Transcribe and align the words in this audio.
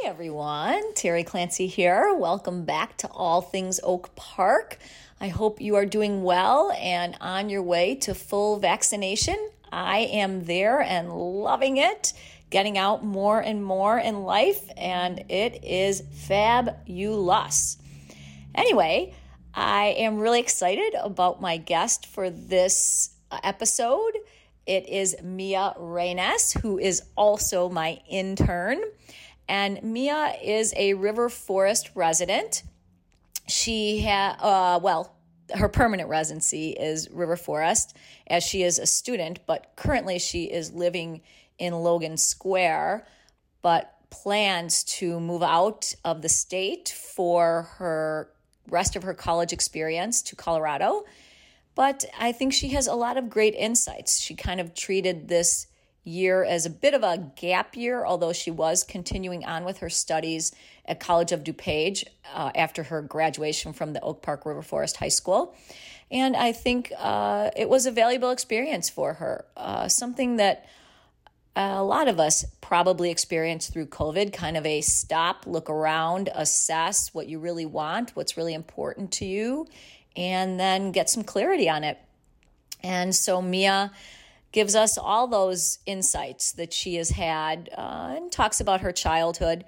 Hey 0.00 0.08
everyone, 0.08 0.94
Terry 0.94 1.24
Clancy 1.24 1.66
here. 1.66 2.14
Welcome 2.14 2.64
back 2.64 2.96
to 2.98 3.08
All 3.08 3.42
Things 3.42 3.80
Oak 3.82 4.14
Park. 4.16 4.78
I 5.20 5.28
hope 5.28 5.60
you 5.60 5.76
are 5.76 5.84
doing 5.84 6.22
well 6.22 6.72
and 6.72 7.16
on 7.20 7.50
your 7.50 7.62
way 7.62 7.96
to 7.96 8.14
full 8.14 8.58
vaccination. 8.58 9.36
I 9.70 9.98
am 9.98 10.44
there 10.44 10.80
and 10.80 11.12
loving 11.12 11.76
it, 11.76 12.14
getting 12.48 12.78
out 12.78 13.04
more 13.04 13.40
and 13.40 13.62
more 13.62 13.98
in 13.98 14.22
life, 14.22 14.70
and 14.74 15.22
it 15.28 15.64
is 15.64 16.02
fabulous. 16.12 17.76
Anyway, 18.54 19.14
I 19.52 19.96
am 19.98 20.18
really 20.18 20.40
excited 20.40 20.94
about 20.94 21.42
my 21.42 21.58
guest 21.58 22.06
for 22.06 22.30
this 22.30 23.10
episode. 23.42 24.12
It 24.64 24.88
is 24.88 25.16
Mia 25.22 25.74
Reynes, 25.78 26.52
who 26.52 26.78
is 26.78 27.02
also 27.16 27.68
my 27.68 28.00
intern. 28.08 28.80
And 29.50 29.82
Mia 29.82 30.36
is 30.40 30.72
a 30.76 30.94
River 30.94 31.28
Forest 31.28 31.90
resident. 31.96 32.62
She 33.48 33.98
had, 33.98 34.36
uh, 34.38 34.78
well, 34.80 35.16
her 35.56 35.68
permanent 35.68 36.08
residency 36.08 36.70
is 36.70 37.10
River 37.10 37.34
Forest, 37.34 37.96
as 38.28 38.44
she 38.44 38.62
is 38.62 38.78
a 38.78 38.86
student, 38.86 39.40
but 39.48 39.72
currently 39.74 40.20
she 40.20 40.44
is 40.44 40.72
living 40.72 41.22
in 41.58 41.74
Logan 41.74 42.16
Square, 42.16 43.08
but 43.60 43.92
plans 44.10 44.84
to 44.84 45.18
move 45.18 45.42
out 45.42 45.96
of 46.04 46.22
the 46.22 46.28
state 46.28 46.88
for 46.88 47.62
her 47.78 48.30
rest 48.68 48.94
of 48.94 49.02
her 49.02 49.14
college 49.14 49.52
experience 49.52 50.22
to 50.22 50.36
Colorado. 50.36 51.04
But 51.74 52.04
I 52.16 52.30
think 52.30 52.52
she 52.52 52.68
has 52.68 52.86
a 52.86 52.94
lot 52.94 53.16
of 53.16 53.28
great 53.28 53.56
insights. 53.56 54.20
She 54.20 54.36
kind 54.36 54.60
of 54.60 54.74
treated 54.74 55.26
this 55.26 55.66
year 56.04 56.44
as 56.44 56.66
a 56.66 56.70
bit 56.70 56.94
of 56.94 57.02
a 57.02 57.30
gap 57.36 57.76
year, 57.76 58.04
although 58.04 58.32
she 58.32 58.50
was 58.50 58.82
continuing 58.82 59.44
on 59.44 59.64
with 59.64 59.78
her 59.78 59.90
studies 59.90 60.52
at 60.86 60.98
College 60.98 61.32
of 61.32 61.44
DuPage 61.44 62.04
uh, 62.34 62.50
after 62.54 62.84
her 62.84 63.02
graduation 63.02 63.72
from 63.72 63.92
the 63.92 64.00
Oak 64.00 64.22
Park 64.22 64.46
River 64.46 64.62
Forest 64.62 64.96
High 64.96 65.08
School. 65.08 65.54
And 66.10 66.34
I 66.34 66.52
think 66.52 66.92
uh, 66.98 67.50
it 67.56 67.68
was 67.68 67.86
a 67.86 67.90
valuable 67.92 68.30
experience 68.30 68.88
for 68.88 69.14
her, 69.14 69.44
uh, 69.56 69.88
something 69.88 70.36
that 70.36 70.66
a 71.54 71.82
lot 71.82 72.08
of 72.08 72.18
us 72.18 72.44
probably 72.60 73.10
experienced 73.10 73.72
through 73.72 73.86
COVID 73.86 74.32
kind 74.32 74.56
of 74.56 74.64
a 74.64 74.80
stop, 74.80 75.46
look 75.46 75.68
around, 75.68 76.30
assess 76.34 77.12
what 77.12 77.28
you 77.28 77.38
really 77.38 77.66
want, 77.66 78.10
what's 78.14 78.36
really 78.36 78.54
important 78.54 79.12
to 79.12 79.24
you, 79.24 79.66
and 80.16 80.58
then 80.58 80.92
get 80.92 81.10
some 81.10 81.22
clarity 81.22 81.68
on 81.68 81.84
it. 81.84 81.98
And 82.82 83.14
so 83.14 83.42
Mia 83.42 83.92
gives 84.52 84.74
us 84.74 84.98
all 84.98 85.26
those 85.26 85.78
insights 85.86 86.52
that 86.52 86.72
she 86.72 86.96
has 86.96 87.10
had 87.10 87.70
uh, 87.76 88.14
and 88.16 88.32
talks 88.32 88.60
about 88.60 88.80
her 88.80 88.92
childhood 88.92 89.64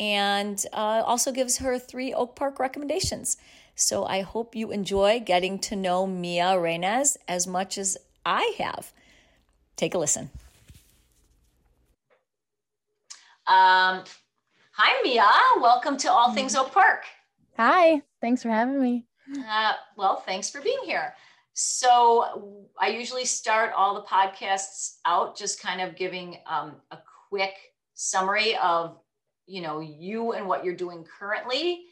and 0.00 0.64
uh, 0.72 1.02
also 1.06 1.32
gives 1.32 1.58
her 1.58 1.78
three 1.78 2.12
Oak 2.12 2.34
Park 2.34 2.58
recommendations. 2.58 3.36
So 3.74 4.04
I 4.04 4.22
hope 4.22 4.54
you 4.54 4.70
enjoy 4.70 5.20
getting 5.20 5.58
to 5.60 5.76
know 5.76 6.06
Mia 6.06 6.58
Reynes 6.58 7.16
as 7.28 7.46
much 7.46 7.78
as 7.78 7.96
I 8.24 8.54
have. 8.58 8.92
Take 9.76 9.94
a 9.94 9.98
listen. 9.98 10.30
Um, 13.46 14.04
hi, 14.72 15.02
Mia. 15.02 15.26
Welcome 15.60 15.96
to 15.98 16.10
All 16.10 16.32
Things 16.32 16.54
Oak 16.54 16.72
Park. 16.72 17.04
Hi. 17.56 18.02
Thanks 18.20 18.42
for 18.42 18.50
having 18.50 18.80
me. 18.80 19.04
Uh, 19.48 19.72
well, 19.96 20.16
thanks 20.16 20.50
for 20.50 20.60
being 20.60 20.78
here. 20.84 21.14
So 21.54 22.68
I 22.78 22.88
usually 22.88 23.24
start 23.24 23.72
all 23.76 23.94
the 23.94 24.02
podcasts 24.02 24.96
out 25.04 25.36
just 25.36 25.60
kind 25.60 25.80
of 25.80 25.96
giving 25.96 26.38
um, 26.46 26.76
a 26.90 26.98
quick 27.28 27.54
summary 27.94 28.56
of 28.56 28.98
you 29.46 29.60
know 29.60 29.80
you 29.80 30.32
and 30.32 30.46
what 30.46 30.64
you're 30.64 30.74
doing 30.74 31.04
currently. 31.04 31.84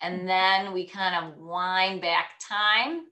And 0.00 0.28
then 0.28 0.72
we 0.72 0.86
kind 0.86 1.24
of 1.24 1.36
wind 1.38 2.00
back 2.00 2.38
time 2.40 3.06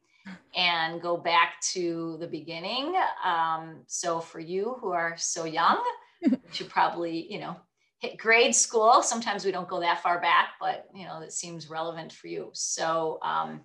and 0.57 1.03
go 1.03 1.17
back 1.17 1.61
to 1.73 2.17
the 2.21 2.27
beginning. 2.29 2.95
Um, 3.25 3.83
so 3.87 4.21
for 4.21 4.39
you 4.39 4.77
who 4.81 4.93
are 4.93 5.17
so 5.17 5.45
young 5.45 5.83
you 6.23 6.39
should 6.53 6.69
probably 6.69 7.31
you 7.33 7.41
know 7.41 7.57
hit 7.99 8.17
grade 8.17 8.55
school. 8.55 9.03
Sometimes 9.03 9.45
we 9.45 9.51
don't 9.51 9.69
go 9.69 9.81
that 9.81 10.03
far 10.03 10.21
back 10.21 10.51
but 10.61 10.87
you 10.95 11.05
know 11.05 11.21
it 11.21 11.33
seems 11.33 11.69
relevant 11.69 12.13
for 12.13 12.29
you. 12.29 12.51
So 12.53 13.19
um, 13.23 13.63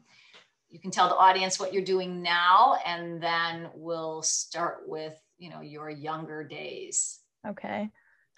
you 0.71 0.79
can 0.79 0.91
tell 0.91 1.09
the 1.09 1.17
audience 1.17 1.59
what 1.59 1.73
you're 1.73 1.83
doing 1.83 2.21
now 2.21 2.77
and 2.85 3.21
then 3.21 3.69
we'll 3.75 4.21
start 4.21 4.83
with 4.87 5.13
you 5.37 5.49
know 5.49 5.61
your 5.61 5.89
younger 5.89 6.43
days. 6.43 7.19
Okay. 7.47 7.89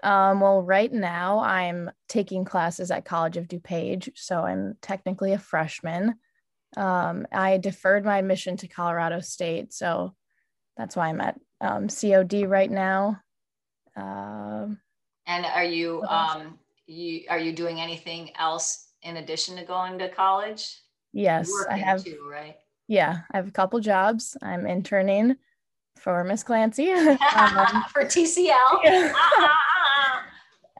Um, 0.01 0.41
well 0.41 0.61
right 0.61 0.91
now 0.91 1.39
i'm 1.39 1.89
taking 2.09 2.43
classes 2.43 2.91
at 2.91 3.05
college 3.05 3.37
of 3.37 3.47
dupage 3.47 4.09
so 4.15 4.41
i'm 4.41 4.75
technically 4.81 5.31
a 5.31 5.39
freshman. 5.39 6.15
Um, 6.75 7.25
i 7.31 7.57
deferred 7.57 8.03
my 8.03 8.17
admission 8.17 8.57
to 8.57 8.67
colorado 8.67 9.21
state 9.21 9.71
so 9.71 10.13
that's 10.75 10.97
why 10.97 11.07
i'm 11.07 11.21
at 11.21 11.39
um, 11.63 11.87
cod 11.87 12.33
right 12.33 12.69
now. 12.69 13.21
Um, 13.95 14.79
and 15.25 15.45
are 15.45 15.63
you 15.63 16.03
um, 16.03 16.59
you 16.85 17.21
are 17.29 17.39
you 17.39 17.53
doing 17.53 17.79
anything 17.79 18.31
else 18.37 18.87
in 19.01 19.17
addition 19.17 19.55
to 19.57 19.63
going 19.63 19.97
to 19.99 20.09
college 20.09 20.79
Yes, 21.13 21.51
I 21.69 21.77
have. 21.77 22.03
Too, 22.03 22.27
right? 22.29 22.55
Yeah, 22.87 23.21
I 23.31 23.37
have 23.37 23.47
a 23.47 23.51
couple 23.51 23.79
jobs. 23.79 24.35
I'm 24.41 24.65
interning 24.65 25.37
for 25.97 26.23
Miss 26.23 26.43
Clancy 26.43 26.91
um, 26.91 27.17
for 27.93 28.03
TCL. 28.03 29.13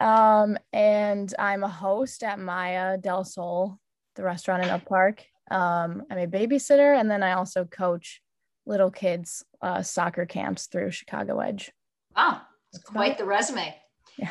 um, 0.00 0.58
and 0.72 1.32
I'm 1.38 1.62
a 1.62 1.68
host 1.68 2.22
at 2.22 2.38
Maya 2.38 2.98
Del 2.98 3.24
Sol, 3.24 3.78
the 4.16 4.24
restaurant 4.24 4.64
in 4.64 4.70
Oak 4.70 4.84
Park. 4.84 5.24
Um, 5.50 6.02
I'm 6.10 6.18
a 6.18 6.26
babysitter, 6.26 6.98
and 6.98 7.10
then 7.10 7.22
I 7.22 7.32
also 7.32 7.64
coach 7.64 8.20
little 8.66 8.90
kids 8.90 9.44
uh, 9.62 9.82
soccer 9.82 10.26
camps 10.26 10.66
through 10.66 10.90
Chicago 10.90 11.38
Edge. 11.38 11.70
Wow, 12.16 12.42
it's 12.72 12.82
quite 12.82 13.18
the 13.18 13.24
resume. 13.24 13.74
Yeah. 14.18 14.30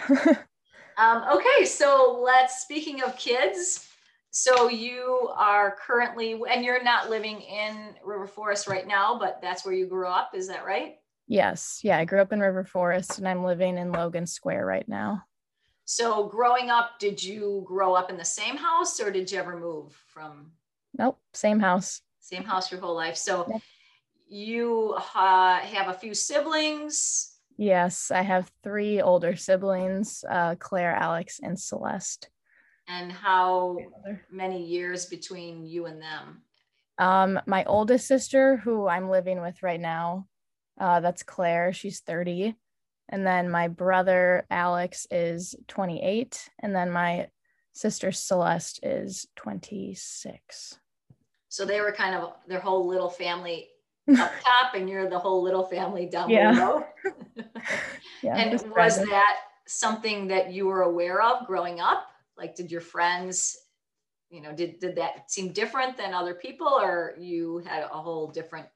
um, 0.98 1.24
okay, 1.36 1.66
so 1.66 2.20
let's. 2.24 2.62
Speaking 2.62 3.04
of 3.04 3.18
kids, 3.18 3.88
so 4.36 4.68
you 4.68 5.30
are 5.36 5.78
currently, 5.86 6.42
and 6.50 6.66
you're 6.66 6.84
not 6.84 7.12
living 7.12 7.40
in 7.40 7.94
River 8.04 8.26
Forest 8.26 8.68
right 8.68 8.88
now, 8.88 9.20
but 9.20 9.38
that's 9.44 9.64
where 9.64 9.76
you 9.76 9.86
grew 9.86 10.08
up. 10.08 10.32
Is 10.34 10.48
that 10.48 10.66
right? 10.66 10.96
Yes. 11.28 11.82
Yeah. 11.84 12.00
I 12.00 12.06
grew 12.06 12.20
up 12.20 12.34
in 12.34 12.40
River 12.40 12.64
Forest 12.64 13.20
and 13.20 13.28
I'm 13.28 13.44
living 13.44 13.78
in 13.78 13.92
Logan 13.92 14.26
Square 14.26 14.66
right 14.66 14.90
now. 14.90 15.22
So 15.86 16.28
growing 16.30 16.72
up, 16.72 16.98
did 16.98 17.24
you 17.24 17.64
grow 17.68 17.94
up 17.94 18.10
in 18.10 18.18
the 18.18 18.26
same 18.26 18.58
house 18.58 19.00
or 19.00 19.12
did 19.12 19.32
you 19.32 19.38
ever 19.38 19.60
move 19.60 19.96
from? 20.08 20.54
Nope. 20.98 21.20
Same 21.36 21.60
house. 21.60 22.02
Same 22.20 22.44
house 22.44 22.72
your 22.72 22.82
whole 22.82 22.96
life. 22.96 23.18
So 23.18 23.62
you 24.28 24.98
uh, 25.14 25.60
have 25.60 25.90
a 25.90 25.94
few 25.94 26.16
siblings. 26.16 27.36
Yes. 27.56 28.10
I 28.10 28.24
have 28.24 28.52
three 28.64 29.00
older 29.00 29.36
siblings, 29.36 30.26
uh, 30.28 30.56
Claire, 30.58 30.96
Alex, 30.96 31.40
and 31.44 31.60
Celeste 31.60 32.30
and 32.88 33.12
how 33.12 33.78
many 34.32 34.64
years 34.64 35.06
between 35.06 35.66
you 35.66 35.86
and 35.86 36.02
them? 36.02 36.42
Um, 36.98 37.40
my 37.46 37.64
oldest 37.66 38.08
sister, 38.08 38.58
who 38.58 38.88
I'm 38.88 39.10
living 39.10 39.42
with 39.42 39.64
right 39.64 39.80
now, 39.80 40.28
uh, 40.80 41.00
that's 41.00 41.24
Claire. 41.24 41.74
She's 41.74 42.00
30. 42.02 42.56
And 43.10 43.26
then 43.26 43.50
my 43.50 43.68
brother 43.68 44.46
Alex 44.50 45.08
is 45.12 45.56
28. 45.68 46.50
And 46.60 46.76
then 46.76 46.92
my 46.92 47.28
sister 47.74 48.12
Celeste 48.12 48.80
is 48.84 49.28
26. 49.36 50.80
So 51.50 51.66
they 51.66 51.82
were 51.82 51.92
kind 51.92 52.16
of 52.16 52.34
their 52.48 52.60
whole 52.60 52.88
little 52.88 53.10
family 53.10 53.70
up 54.20 54.32
top, 54.44 54.74
and 54.76 54.90
you're 54.90 55.10
the 55.10 55.20
whole 55.20 55.42
little 55.44 55.66
family 55.66 56.08
down 56.08 56.30
yeah. 56.30 56.52
below. 56.52 56.86
yeah, 58.24 58.36
and 58.36 58.52
was 58.72 58.98
that 58.98 59.38
something 59.68 60.28
that 60.28 60.52
you 60.52 60.66
were 60.66 60.82
aware 60.82 61.22
of 61.22 61.48
growing 61.48 61.80
up? 61.80 62.08
Like 62.38 62.56
did 62.56 62.72
your 62.72 62.82
friends 62.82 63.58
you 64.30 64.42
know 64.42 64.54
did 64.54 64.80
did 64.80 64.96
that 64.96 65.30
seem 65.30 65.54
different 65.54 65.98
than 65.98 66.14
other 66.14 66.34
people 66.34 66.68
or 66.68 67.16
you 67.20 67.60
had 67.66 67.84
a 67.84 67.88
whole 67.88 68.28
different 68.28 68.68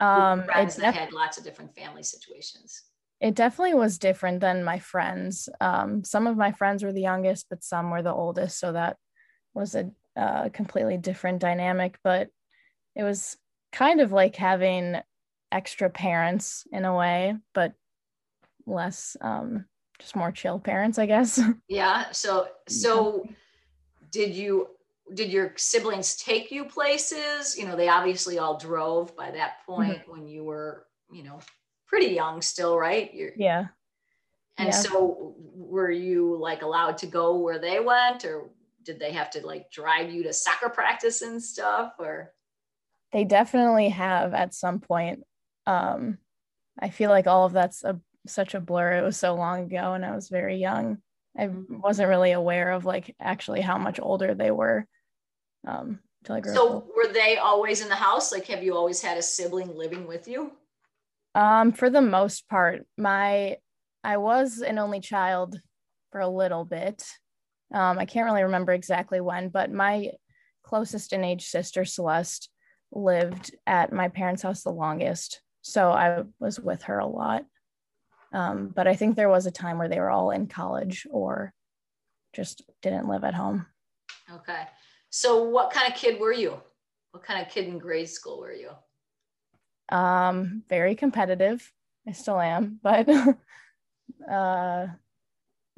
um 0.00 0.42
friends 0.42 0.76
that 0.76 0.92
def- 0.92 0.94
had 0.94 1.12
lots 1.12 1.38
of 1.38 1.44
different 1.44 1.74
family 1.74 2.02
situations? 2.02 2.82
It 3.20 3.34
definitely 3.34 3.74
was 3.74 3.98
different 3.98 4.40
than 4.40 4.62
my 4.64 4.78
friends. 4.78 5.48
Um 5.60 6.04
some 6.04 6.26
of 6.26 6.36
my 6.36 6.52
friends 6.52 6.82
were 6.82 6.92
the 6.92 7.00
youngest 7.00 7.46
but 7.48 7.64
some 7.64 7.90
were 7.90 8.02
the 8.02 8.12
oldest 8.12 8.58
so 8.58 8.72
that 8.72 8.96
was 9.54 9.74
a 9.74 9.90
uh, 10.16 10.48
completely 10.50 10.96
different 10.96 11.40
dynamic, 11.40 11.98
but 12.02 12.28
it 12.94 13.02
was 13.02 13.36
kind 13.72 14.00
of 14.00 14.12
like 14.12 14.36
having 14.36 14.96
extra 15.52 15.90
parents 15.90 16.66
in 16.72 16.84
a 16.84 16.96
way, 16.96 17.34
but 17.54 17.74
less 18.66 19.16
um 19.20 19.66
just 19.98 20.16
more 20.16 20.32
chill 20.32 20.58
parents, 20.58 20.98
I 20.98 21.06
guess. 21.06 21.40
Yeah. 21.68 22.10
So 22.12 22.48
so 22.68 23.28
did 24.10 24.34
you 24.34 24.68
did 25.14 25.30
your 25.30 25.52
siblings 25.56 26.16
take 26.16 26.50
you 26.50 26.64
places? 26.64 27.56
You 27.56 27.66
know, 27.66 27.76
they 27.76 27.88
obviously 27.88 28.38
all 28.38 28.58
drove 28.58 29.16
by 29.16 29.30
that 29.32 29.64
point 29.64 29.98
mm-hmm. 29.98 30.10
when 30.10 30.26
you 30.26 30.44
were, 30.44 30.86
you 31.12 31.22
know, 31.22 31.38
pretty 31.86 32.14
young 32.14 32.42
still, 32.42 32.76
right? 32.76 33.12
You're, 33.14 33.32
yeah. 33.36 33.66
And 34.58 34.68
yeah. 34.68 34.72
so 34.72 35.34
were 35.38 35.90
you 35.90 36.36
like 36.36 36.62
allowed 36.62 36.98
to 36.98 37.06
go 37.06 37.36
where 37.36 37.58
they 37.58 37.78
went 37.78 38.24
or 38.24 38.50
did 38.86 38.98
they 39.00 39.12
have 39.12 39.30
to 39.30 39.44
like 39.46 39.70
drive 39.70 40.10
you 40.10 40.22
to 40.22 40.32
soccer 40.32 40.68
practice 40.68 41.20
and 41.20 41.42
stuff 41.42 41.92
or 41.98 42.32
they 43.12 43.24
definitely 43.24 43.88
have 43.88 44.32
at 44.32 44.54
some 44.54 44.78
point 44.78 45.24
um 45.66 46.18
i 46.78 46.88
feel 46.88 47.10
like 47.10 47.26
all 47.26 47.44
of 47.44 47.52
that's 47.52 47.82
a 47.84 48.00
such 48.26 48.54
a 48.54 48.60
blur 48.60 48.92
it 48.98 49.02
was 49.02 49.16
so 49.16 49.34
long 49.34 49.64
ago 49.64 49.94
and 49.94 50.04
i 50.04 50.14
was 50.14 50.28
very 50.28 50.56
young 50.56 50.98
i 51.36 51.46
mm-hmm. 51.46 51.80
wasn't 51.80 52.08
really 52.08 52.32
aware 52.32 52.72
of 52.72 52.84
like 52.84 53.14
actually 53.20 53.60
how 53.60 53.78
much 53.78 53.98
older 54.00 54.34
they 54.34 54.50
were 54.50 54.86
um 55.66 55.98
so 56.54 56.84
were 56.96 57.12
they 57.12 57.36
always 57.36 57.80
in 57.80 57.88
the 57.88 57.94
house 57.94 58.32
like 58.32 58.46
have 58.46 58.62
you 58.62 58.74
always 58.74 59.00
had 59.00 59.16
a 59.16 59.22
sibling 59.22 59.76
living 59.76 60.06
with 60.06 60.26
you 60.26 60.50
um 61.34 61.72
for 61.72 61.88
the 61.88 62.02
most 62.02 62.48
part 62.48 62.84
my 62.98 63.56
i 64.02 64.16
was 64.16 64.60
an 64.60 64.78
only 64.78 65.00
child 65.00 65.60
for 66.10 66.20
a 66.20 66.28
little 66.28 66.64
bit 66.64 67.04
um, 67.72 67.98
I 67.98 68.04
can't 68.04 68.26
really 68.26 68.44
remember 68.44 68.72
exactly 68.72 69.20
when, 69.20 69.48
but 69.48 69.72
my 69.72 70.10
closest 70.62 71.12
in 71.12 71.24
age 71.24 71.46
sister, 71.46 71.84
Celeste, 71.84 72.48
lived 72.92 73.54
at 73.66 73.92
my 73.92 74.08
parents' 74.08 74.42
house 74.42 74.62
the 74.62 74.70
longest. 74.70 75.40
So 75.62 75.90
I 75.90 76.22
was 76.38 76.60
with 76.60 76.82
her 76.84 76.98
a 76.98 77.06
lot. 77.06 77.44
Um, 78.32 78.68
but 78.68 78.86
I 78.86 78.94
think 78.94 79.16
there 79.16 79.28
was 79.28 79.46
a 79.46 79.50
time 79.50 79.78
where 79.78 79.88
they 79.88 80.00
were 80.00 80.10
all 80.10 80.30
in 80.30 80.46
college 80.46 81.06
or 81.10 81.52
just 82.34 82.62
didn't 82.82 83.08
live 83.08 83.24
at 83.24 83.34
home. 83.34 83.66
Okay. 84.32 84.62
So 85.10 85.44
what 85.44 85.70
kind 85.70 85.90
of 85.90 85.98
kid 85.98 86.20
were 86.20 86.32
you? 86.32 86.60
What 87.12 87.22
kind 87.22 87.40
of 87.40 87.52
kid 87.52 87.66
in 87.66 87.78
grade 87.78 88.08
school 88.08 88.40
were 88.40 88.52
you? 88.52 88.70
Um, 89.88 90.62
very 90.68 90.94
competitive. 90.94 91.72
I 92.06 92.12
still 92.12 92.40
am, 92.40 92.78
but 92.82 93.08
uh 94.30 94.86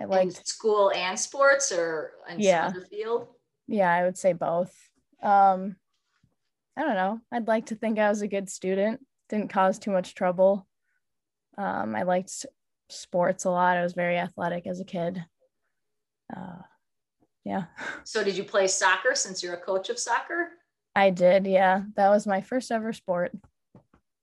I 0.00 0.04
liked 0.04 0.46
school 0.46 0.92
and 0.92 1.18
sports 1.18 1.72
or 1.72 2.12
in 2.28 2.40
yeah. 2.40 2.72
field. 2.90 3.28
Yeah, 3.66 3.92
I 3.92 4.04
would 4.04 4.16
say 4.16 4.32
both. 4.32 4.74
Um, 5.22 5.76
I 6.76 6.82
don't 6.82 6.94
know. 6.94 7.20
I'd 7.32 7.48
like 7.48 7.66
to 7.66 7.74
think 7.74 7.98
I 7.98 8.08
was 8.08 8.22
a 8.22 8.28
good 8.28 8.48
student. 8.48 9.04
Didn't 9.28 9.52
cause 9.52 9.78
too 9.78 9.90
much 9.90 10.14
trouble. 10.14 10.66
Um, 11.58 11.94
I 11.94 12.04
liked 12.04 12.46
sports 12.88 13.44
a 13.44 13.50
lot. 13.50 13.76
I 13.76 13.82
was 13.82 13.92
very 13.92 14.16
athletic 14.16 14.66
as 14.66 14.80
a 14.80 14.84
kid. 14.84 15.22
Uh, 16.34 16.62
yeah. 17.44 17.64
So 18.04 18.24
did 18.24 18.36
you 18.36 18.44
play 18.44 18.66
soccer 18.68 19.14
since 19.14 19.42
you're 19.42 19.54
a 19.54 19.60
coach 19.60 19.90
of 19.90 19.98
soccer? 19.98 20.48
I 20.94 21.10
did. 21.10 21.46
Yeah, 21.46 21.82
that 21.96 22.08
was 22.08 22.26
my 22.26 22.40
first 22.40 22.72
ever 22.72 22.92
sport. 22.92 23.32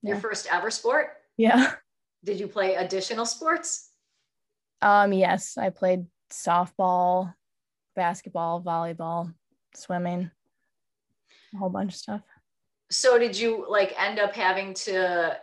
Your 0.02 0.18
first 0.18 0.48
ever 0.52 0.72
sport? 0.72 1.10
Yeah. 1.38 1.74
Did 2.24 2.40
you 2.40 2.48
play 2.48 2.76
additional 2.76 3.26
sports? 3.26 3.92
Um, 4.82 5.14
yes, 5.14 5.58
I 5.58 5.70
played 5.70 6.06
softball, 6.32 7.34
basketball, 7.96 8.62
volleyball, 8.62 9.34
swimming, 9.76 10.32
a 11.54 11.58
whole 11.58 11.70
bunch 11.70 11.94
of 11.94 12.00
stuff. 12.00 12.22
So 12.92 13.18
did 13.18 13.38
you 13.38 13.66
like 13.70 13.96
end 14.00 14.20
up 14.20 14.36
having 14.36 14.74
to 14.86 15.38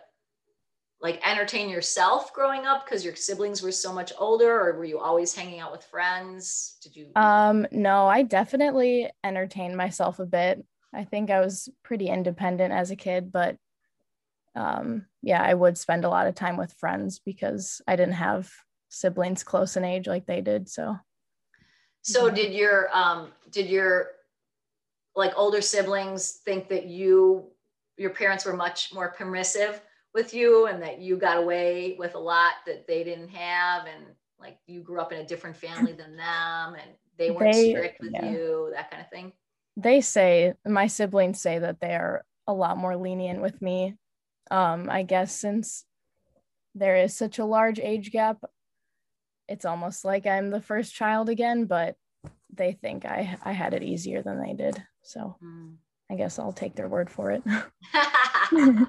like 1.03 1.21
entertain 1.29 1.69
yourself 1.69 2.33
growing 2.33 2.65
up 2.65 2.85
because 2.85 3.05
your 3.05 3.17
siblings 3.17 3.61
were 3.61 3.73
so 3.73 3.93
much 3.93 4.13
older 4.19 4.49
or 4.49 4.79
were 4.79 4.85
you 4.85 5.01
always 5.01 5.35
hanging 5.35 5.59
out 5.59 5.73
with 5.73 5.85
friends? 5.85 6.77
Did 6.83 6.97
you 6.97 7.07
Um 7.17 7.67
no, 7.73 8.07
I 8.07 8.23
definitely 8.23 9.11
entertained 9.25 9.77
myself 9.77 10.21
a 10.21 10.27
bit. 10.27 10.65
I 10.95 11.05
think 11.05 11.31
I 11.31 11.41
was 11.41 11.69
pretty 11.83 12.09
independent 12.09 12.73
as 12.73 12.91
a 12.91 12.97
kid, 12.97 13.33
but 13.33 13.57
um 14.55 15.07
yeah, 15.23 15.43
I 15.43 15.53
would 15.53 15.77
spend 15.77 16.05
a 16.05 16.09
lot 16.09 16.29
of 16.29 16.37
time 16.37 16.57
with 16.57 16.73
friends 16.79 17.19
because 17.19 17.83
I 17.87 17.97
didn't 17.97 18.15
have 18.15 18.51
siblings 18.89 19.43
close 19.43 19.77
in 19.77 19.85
age 19.85 20.07
like 20.07 20.27
they 20.27 20.41
did. 20.41 20.69
So, 20.69 20.97
so 22.03 22.31
did 22.31 22.53
your 22.53 22.95
um 22.97 23.33
did 23.51 23.69
your 23.69 24.11
like 25.17 25.33
older 25.37 25.61
siblings 25.61 26.41
think 26.45 26.69
that 26.69 26.87
you 26.87 27.49
your 27.97 28.11
parents 28.11 28.45
were 28.45 28.57
much 28.57 28.95
more 28.95 29.09
permissive 29.09 29.81
with 30.14 30.35
you 30.35 30.67
and 30.67 30.82
that 30.82 31.00
you 31.00 31.17
got 31.17 31.38
away 31.38 31.97
with 31.99 32.14
a 32.14 32.19
lot 32.19 32.53
that 32.67 32.87
they 32.87 33.03
didn't 33.05 33.29
have 33.29 33.87
and 33.87 34.05
like 34.38 34.59
you 34.67 34.81
grew 34.81 35.00
up 35.00 35.12
in 35.12 35.20
a 35.20 35.26
different 35.26 35.56
family 35.56 35.93
than 35.99 36.17
them 36.17 36.75
and 36.75 36.91
they 37.19 37.31
weren't 37.31 37.53
they, 37.53 37.70
strict 37.70 38.00
with 38.00 38.12
yeah. 38.12 38.31
you 38.31 38.70
that 38.75 38.91
kind 38.91 39.03
of 39.03 39.11
thing 39.11 39.32
they 39.76 40.00
say 40.00 40.53
my 40.67 40.87
siblings 40.87 41.41
say 41.41 41.59
that 41.59 41.81
they 41.81 41.94
are 41.94 42.25
a 42.47 42.53
lot 42.53 42.76
more 42.76 42.97
lenient 42.97 43.41
with 43.41 43.61
me 43.62 43.94
um 44.50 44.88
i 44.91 45.03
guess 45.03 45.35
since 45.35 45.85
there 46.75 46.97
is 46.97 47.15
such 47.17 47.38
a 47.38 47.44
large 47.44 47.79
age 47.79 48.11
gap 48.11 48.38
it's 49.49 49.65
almost 49.65 50.05
like 50.05 50.26
I'm 50.26 50.50
the 50.50 50.61
first 50.61 50.94
child 50.94 51.29
again, 51.29 51.67
but 51.67 51.97
they 52.55 52.73
think 52.73 53.05
I 53.05 53.37
I 53.43 53.53
had 53.53 53.75
it 53.75 53.82
easier 53.82 54.23
than 54.23 54.41
they 54.41 54.55
did. 54.55 54.82
So 55.03 55.37
mm. 55.44 55.75
I 56.11 56.15
guess 56.15 56.38
I'll 56.38 56.53
take 56.53 56.75
their 56.75 56.88
word 56.88 57.11
for 57.11 57.31
it. 57.32 57.43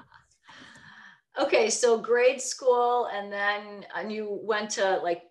okay, 1.38 1.70
so 1.70 1.98
grade 1.98 2.40
school, 2.40 3.08
and 3.12 3.32
then 3.32 3.86
and 3.94 4.12
you 4.12 4.40
went 4.42 4.70
to 4.70 5.00
like 5.02 5.22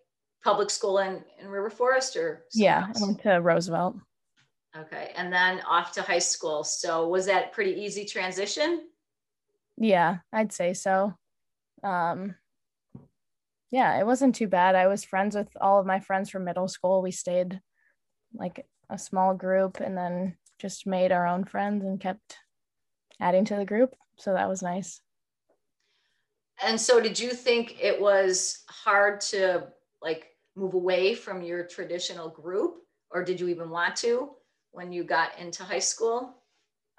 public 0.43 0.69
school 0.69 0.99
in 0.99 1.23
in 1.39 1.47
River 1.47 1.69
Forest, 1.69 2.15
or 2.15 2.45
yeah, 2.53 2.87
else? 2.87 3.01
I 3.01 3.05
went 3.05 3.21
to 3.23 3.41
Roosevelt. 3.41 3.95
Okay, 4.75 5.11
and 5.15 5.31
then 5.31 5.61
off 5.61 5.91
to 5.93 6.01
high 6.01 6.19
school. 6.19 6.63
So 6.63 7.07
was 7.07 7.27
that 7.27 7.53
pretty 7.53 7.81
easy 7.81 8.05
transition? 8.05 8.87
Yeah, 9.77 10.17
I'd 10.31 10.51
say 10.51 10.73
so. 10.73 11.13
Um, 11.83 12.35
yeah, 13.71 13.99
it 13.99 14.05
wasn't 14.05 14.35
too 14.35 14.47
bad. 14.47 14.75
I 14.75 14.87
was 14.87 15.03
friends 15.03 15.35
with 15.35 15.49
all 15.59 15.79
of 15.79 15.85
my 15.85 15.99
friends 15.99 16.29
from 16.29 16.45
middle 16.45 16.67
school. 16.67 17.01
We 17.01 17.11
stayed 17.11 17.59
like 18.33 18.65
a 18.89 18.97
small 18.97 19.33
group 19.33 19.79
and 19.79 19.97
then 19.97 20.37
just 20.59 20.85
made 20.85 21.11
our 21.11 21.27
own 21.27 21.43
friends 21.43 21.83
and 21.83 21.99
kept 21.99 22.37
adding 23.19 23.45
to 23.45 23.55
the 23.55 23.65
group. 23.65 23.95
So 24.17 24.33
that 24.33 24.49
was 24.49 24.61
nice. 24.61 25.01
And 26.61 26.79
so 26.79 26.99
did 26.99 27.19
you 27.19 27.31
think 27.31 27.77
it 27.81 27.99
was 27.99 28.63
hard 28.69 29.21
to 29.21 29.67
like 30.01 30.27
move 30.55 30.73
away 30.73 31.15
from 31.15 31.41
your 31.41 31.65
traditional 31.65 32.29
group 32.29 32.75
or 33.09 33.23
did 33.23 33.39
you 33.39 33.47
even 33.47 33.69
want 33.69 33.95
to 33.97 34.29
when 34.71 34.91
you 34.91 35.03
got 35.03 35.37
into 35.39 35.63
high 35.63 35.79
school? 35.79 36.35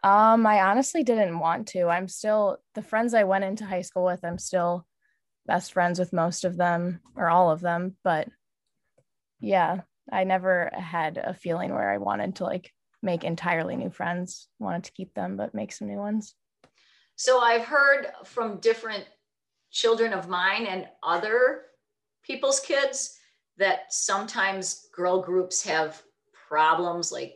Um 0.03 0.47
I 0.47 0.63
honestly 0.63 1.03
didn't 1.03 1.39
want 1.39 1.69
to. 1.69 1.89
I'm 1.89 2.09
still 2.09 2.59
the 2.75 2.83
friends 2.83 3.15
I 3.15 3.25
went 3.25 3.45
into 3.45 3.65
high 3.65 3.83
school 3.83 4.05
with, 4.05 4.25
I'm 4.25 4.39
still 4.39 4.87
best 5.47 5.73
friends 5.73 5.99
with 5.99 6.13
most 6.13 6.45
of 6.45 6.57
them 6.57 7.01
or 7.17 7.29
all 7.29 7.51
of 7.51 7.61
them 7.61 7.97
but 8.03 8.29
yeah 9.41 9.81
i 10.11 10.25
never 10.25 10.71
had 10.73 11.19
a 11.19 11.35
feeling 11.35 11.73
where 11.73 11.91
i 11.91 11.99
wanted 11.99 12.37
to 12.37 12.45
like 12.45 12.73
make 13.03 13.25
entirely 13.25 13.77
new 13.77 13.91
friends 13.91 14.49
wanted 14.59 14.85
to 14.85 14.93
keep 14.93 15.13
them 15.15 15.37
but 15.37 15.55
make 15.55 15.73
some 15.73 15.89
new 15.89 15.99
ones 15.99 16.35
so 17.17 17.41
i've 17.41 17.65
heard 17.65 18.07
from 18.25 18.59
different 18.59 19.05
children 19.75 20.13
of 20.13 20.29
mine 20.29 20.67
and 20.67 20.87
other 21.03 21.63
people's 22.23 22.61
kids 22.61 23.19
that 23.59 23.93
sometimes 23.93 24.89
girl 24.95 25.21
groups 25.21 25.63
have 25.63 26.01
problems 26.49 27.13
like 27.13 27.35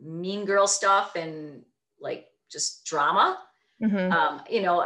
mean 0.00 0.44
girl 0.44 0.66
stuff 0.66 1.14
and 1.14 1.62
like 2.00 2.26
just 2.50 2.84
drama 2.84 3.38
mm-hmm. 3.80 4.12
um, 4.12 4.42
you 4.50 4.60
know 4.60 4.84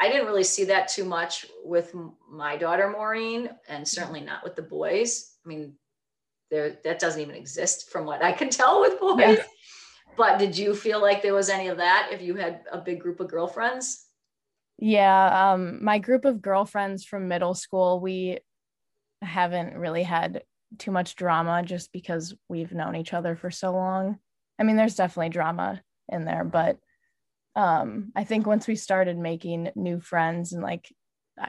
I 0.00 0.08
didn't 0.08 0.26
really 0.26 0.44
see 0.44 0.64
that 0.66 0.88
too 0.88 1.04
much 1.04 1.46
with 1.64 1.94
my 2.30 2.56
daughter 2.56 2.88
Maureen, 2.88 3.50
and 3.68 3.86
certainly 3.86 4.20
not 4.20 4.44
with 4.44 4.54
the 4.54 4.62
boys. 4.62 5.34
I 5.44 5.48
mean, 5.48 5.74
there 6.50 6.78
that 6.84 7.00
doesn't 7.00 7.20
even 7.20 7.34
exist 7.34 7.90
from 7.90 8.06
what 8.06 8.22
I 8.22 8.32
can 8.32 8.48
tell 8.48 8.80
with 8.80 9.00
boys. 9.00 9.38
Yeah. 9.38 9.44
But 10.16 10.38
did 10.38 10.56
you 10.56 10.74
feel 10.74 11.00
like 11.00 11.22
there 11.22 11.34
was 11.34 11.48
any 11.48 11.68
of 11.68 11.78
that 11.78 12.10
if 12.12 12.22
you 12.22 12.36
had 12.36 12.62
a 12.70 12.78
big 12.78 13.00
group 13.00 13.20
of 13.20 13.28
girlfriends? 13.28 14.07
Yeah, 14.78 15.52
um, 15.52 15.84
my 15.84 15.98
group 15.98 16.24
of 16.24 16.40
girlfriends 16.40 17.04
from 17.04 17.28
middle 17.28 17.54
school, 17.54 18.00
we 18.00 18.38
haven't 19.22 19.76
really 19.76 20.04
had 20.04 20.42
too 20.78 20.90
much 20.90 21.16
drama 21.16 21.62
just 21.64 21.92
because 21.92 22.34
we've 22.48 22.72
known 22.72 22.94
each 22.94 23.12
other 23.12 23.34
for 23.34 23.50
so 23.50 23.72
long. 23.72 24.18
I 24.58 24.62
mean, 24.62 24.76
there's 24.76 24.96
definitely 24.96 25.30
drama 25.30 25.80
in 26.08 26.24
there, 26.24 26.44
but 26.44 26.78
um, 27.56 28.12
I 28.14 28.24
think 28.24 28.46
once 28.46 28.68
we 28.68 28.76
started 28.76 29.18
making 29.18 29.70
new 29.74 30.00
friends 30.00 30.52
and 30.52 30.62
like 30.62 30.88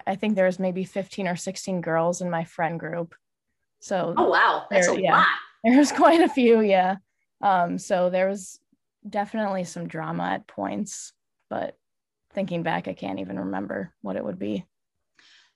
I 0.06 0.16
think 0.16 0.36
there 0.36 0.46
was 0.46 0.60
maybe 0.60 0.84
15 0.84 1.28
or 1.28 1.36
16 1.36 1.82
girls 1.82 2.22
in 2.22 2.30
my 2.30 2.44
friend 2.44 2.80
group. 2.80 3.16
So 3.80 4.14
oh 4.18 4.30
wow, 4.30 4.66
that's 4.70 4.88
there, 4.88 4.98
a 4.98 5.02
yeah, 5.02 5.18
lot. 5.18 5.28
There 5.64 5.78
was 5.78 5.92
quite 5.92 6.22
a 6.22 6.30
few, 6.30 6.62
yeah. 6.62 6.96
Um, 7.42 7.78
so 7.78 8.10
there 8.10 8.30
was 8.30 8.60
definitely 9.08 9.66
some 9.66 9.88
drama 9.88 10.24
at 10.24 10.48
points, 10.48 11.12
but 11.50 11.76
thinking 12.34 12.64
back, 12.64 12.88
I 12.88 12.94
can't 12.94 13.20
even 13.20 13.40
remember 13.40 13.94
what 14.02 14.16
it 14.16 14.24
would 14.24 14.40
be. 14.40 14.66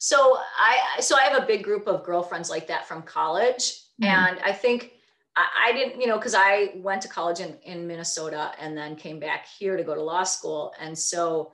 So 0.04 0.38
I 0.60 1.00
so 1.00 1.16
I 1.16 1.22
have 1.22 1.42
a 1.42 1.46
big 1.46 1.64
group 1.64 1.88
of 1.88 2.04
girlfriends 2.04 2.50
like 2.50 2.68
that 2.68 2.86
from 2.86 3.04
college, 3.04 3.80
mm-hmm. 4.02 4.06
and 4.06 4.40
I 4.44 4.52
think 4.52 4.92
I, 5.36 5.70
I 5.70 5.72
didn't, 5.72 6.02
you 6.02 6.08
know, 6.08 6.18
because 6.18 6.36
I 6.36 6.74
went 6.76 7.02
to 7.04 7.08
college 7.08 7.40
in 7.40 7.58
in 7.64 7.88
Minnesota 7.88 8.52
and 8.60 8.78
then 8.78 8.98
came 8.98 9.20
back 9.20 9.48
here 9.48 9.78
to 9.78 9.84
go 9.84 9.96
to 9.96 10.04
law 10.04 10.24
school, 10.24 10.74
and 10.78 10.98
so 10.98 11.54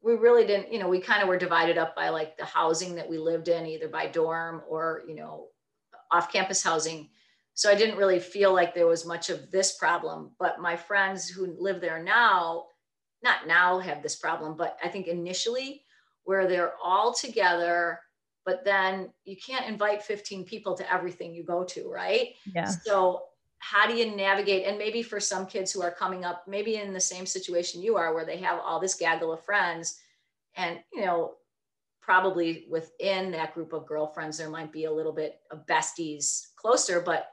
we 0.00 0.14
really 0.14 0.46
didn't, 0.46 0.72
you 0.72 0.78
know, 0.78 0.88
we 0.88 0.98
kind 0.98 1.22
of 1.22 1.28
were 1.28 1.36
divided 1.36 1.76
up 1.76 1.94
by 1.94 2.08
like 2.08 2.38
the 2.38 2.44
housing 2.46 2.94
that 2.94 3.10
we 3.10 3.18
lived 3.18 3.48
in, 3.48 3.66
either 3.66 3.88
by 3.88 4.06
dorm 4.06 4.62
or 4.66 5.02
you 5.06 5.14
know, 5.14 5.48
off 6.10 6.32
campus 6.32 6.62
housing. 6.62 7.10
So 7.52 7.70
I 7.70 7.74
didn't 7.74 7.98
really 7.98 8.20
feel 8.20 8.54
like 8.54 8.74
there 8.74 8.86
was 8.86 9.04
much 9.04 9.28
of 9.28 9.50
this 9.50 9.76
problem. 9.76 10.30
But 10.38 10.60
my 10.60 10.76
friends 10.76 11.28
who 11.28 11.56
live 11.58 11.82
there 11.82 12.02
now, 12.02 12.66
not 13.22 13.46
now 13.46 13.78
have 13.78 14.02
this 14.02 14.16
problem, 14.16 14.56
but 14.56 14.76
I 14.82 14.88
think 14.88 15.06
initially 15.06 15.82
where 16.24 16.46
they're 16.46 16.74
all 16.82 17.12
together 17.14 18.00
but 18.44 18.64
then 18.64 19.12
you 19.26 19.36
can't 19.36 19.68
invite 19.68 20.02
15 20.02 20.42
people 20.44 20.74
to 20.74 20.90
everything 20.90 21.34
you 21.34 21.44
go 21.44 21.64
to 21.64 21.90
right? 21.90 22.28
Yeah. 22.54 22.64
So 22.64 23.24
how 23.58 23.86
do 23.86 23.94
you 23.94 24.16
navigate 24.16 24.66
and 24.66 24.78
maybe 24.78 25.02
for 25.02 25.20
some 25.20 25.44
kids 25.44 25.72
who 25.72 25.82
are 25.82 25.90
coming 25.90 26.24
up 26.24 26.44
maybe 26.46 26.76
in 26.76 26.92
the 26.92 27.00
same 27.00 27.26
situation 27.26 27.82
you 27.82 27.96
are 27.96 28.14
where 28.14 28.24
they 28.24 28.38
have 28.38 28.58
all 28.60 28.80
this 28.80 28.94
gaggle 28.94 29.32
of 29.32 29.44
friends 29.44 29.98
and 30.56 30.78
you 30.92 31.04
know 31.04 31.34
probably 32.00 32.66
within 32.70 33.30
that 33.32 33.52
group 33.52 33.72
of 33.72 33.86
girlfriends 33.86 34.38
there 34.38 34.48
might 34.48 34.72
be 34.72 34.84
a 34.84 34.92
little 34.92 35.12
bit 35.12 35.40
of 35.50 35.66
besties 35.66 36.46
closer 36.56 37.00
but 37.00 37.30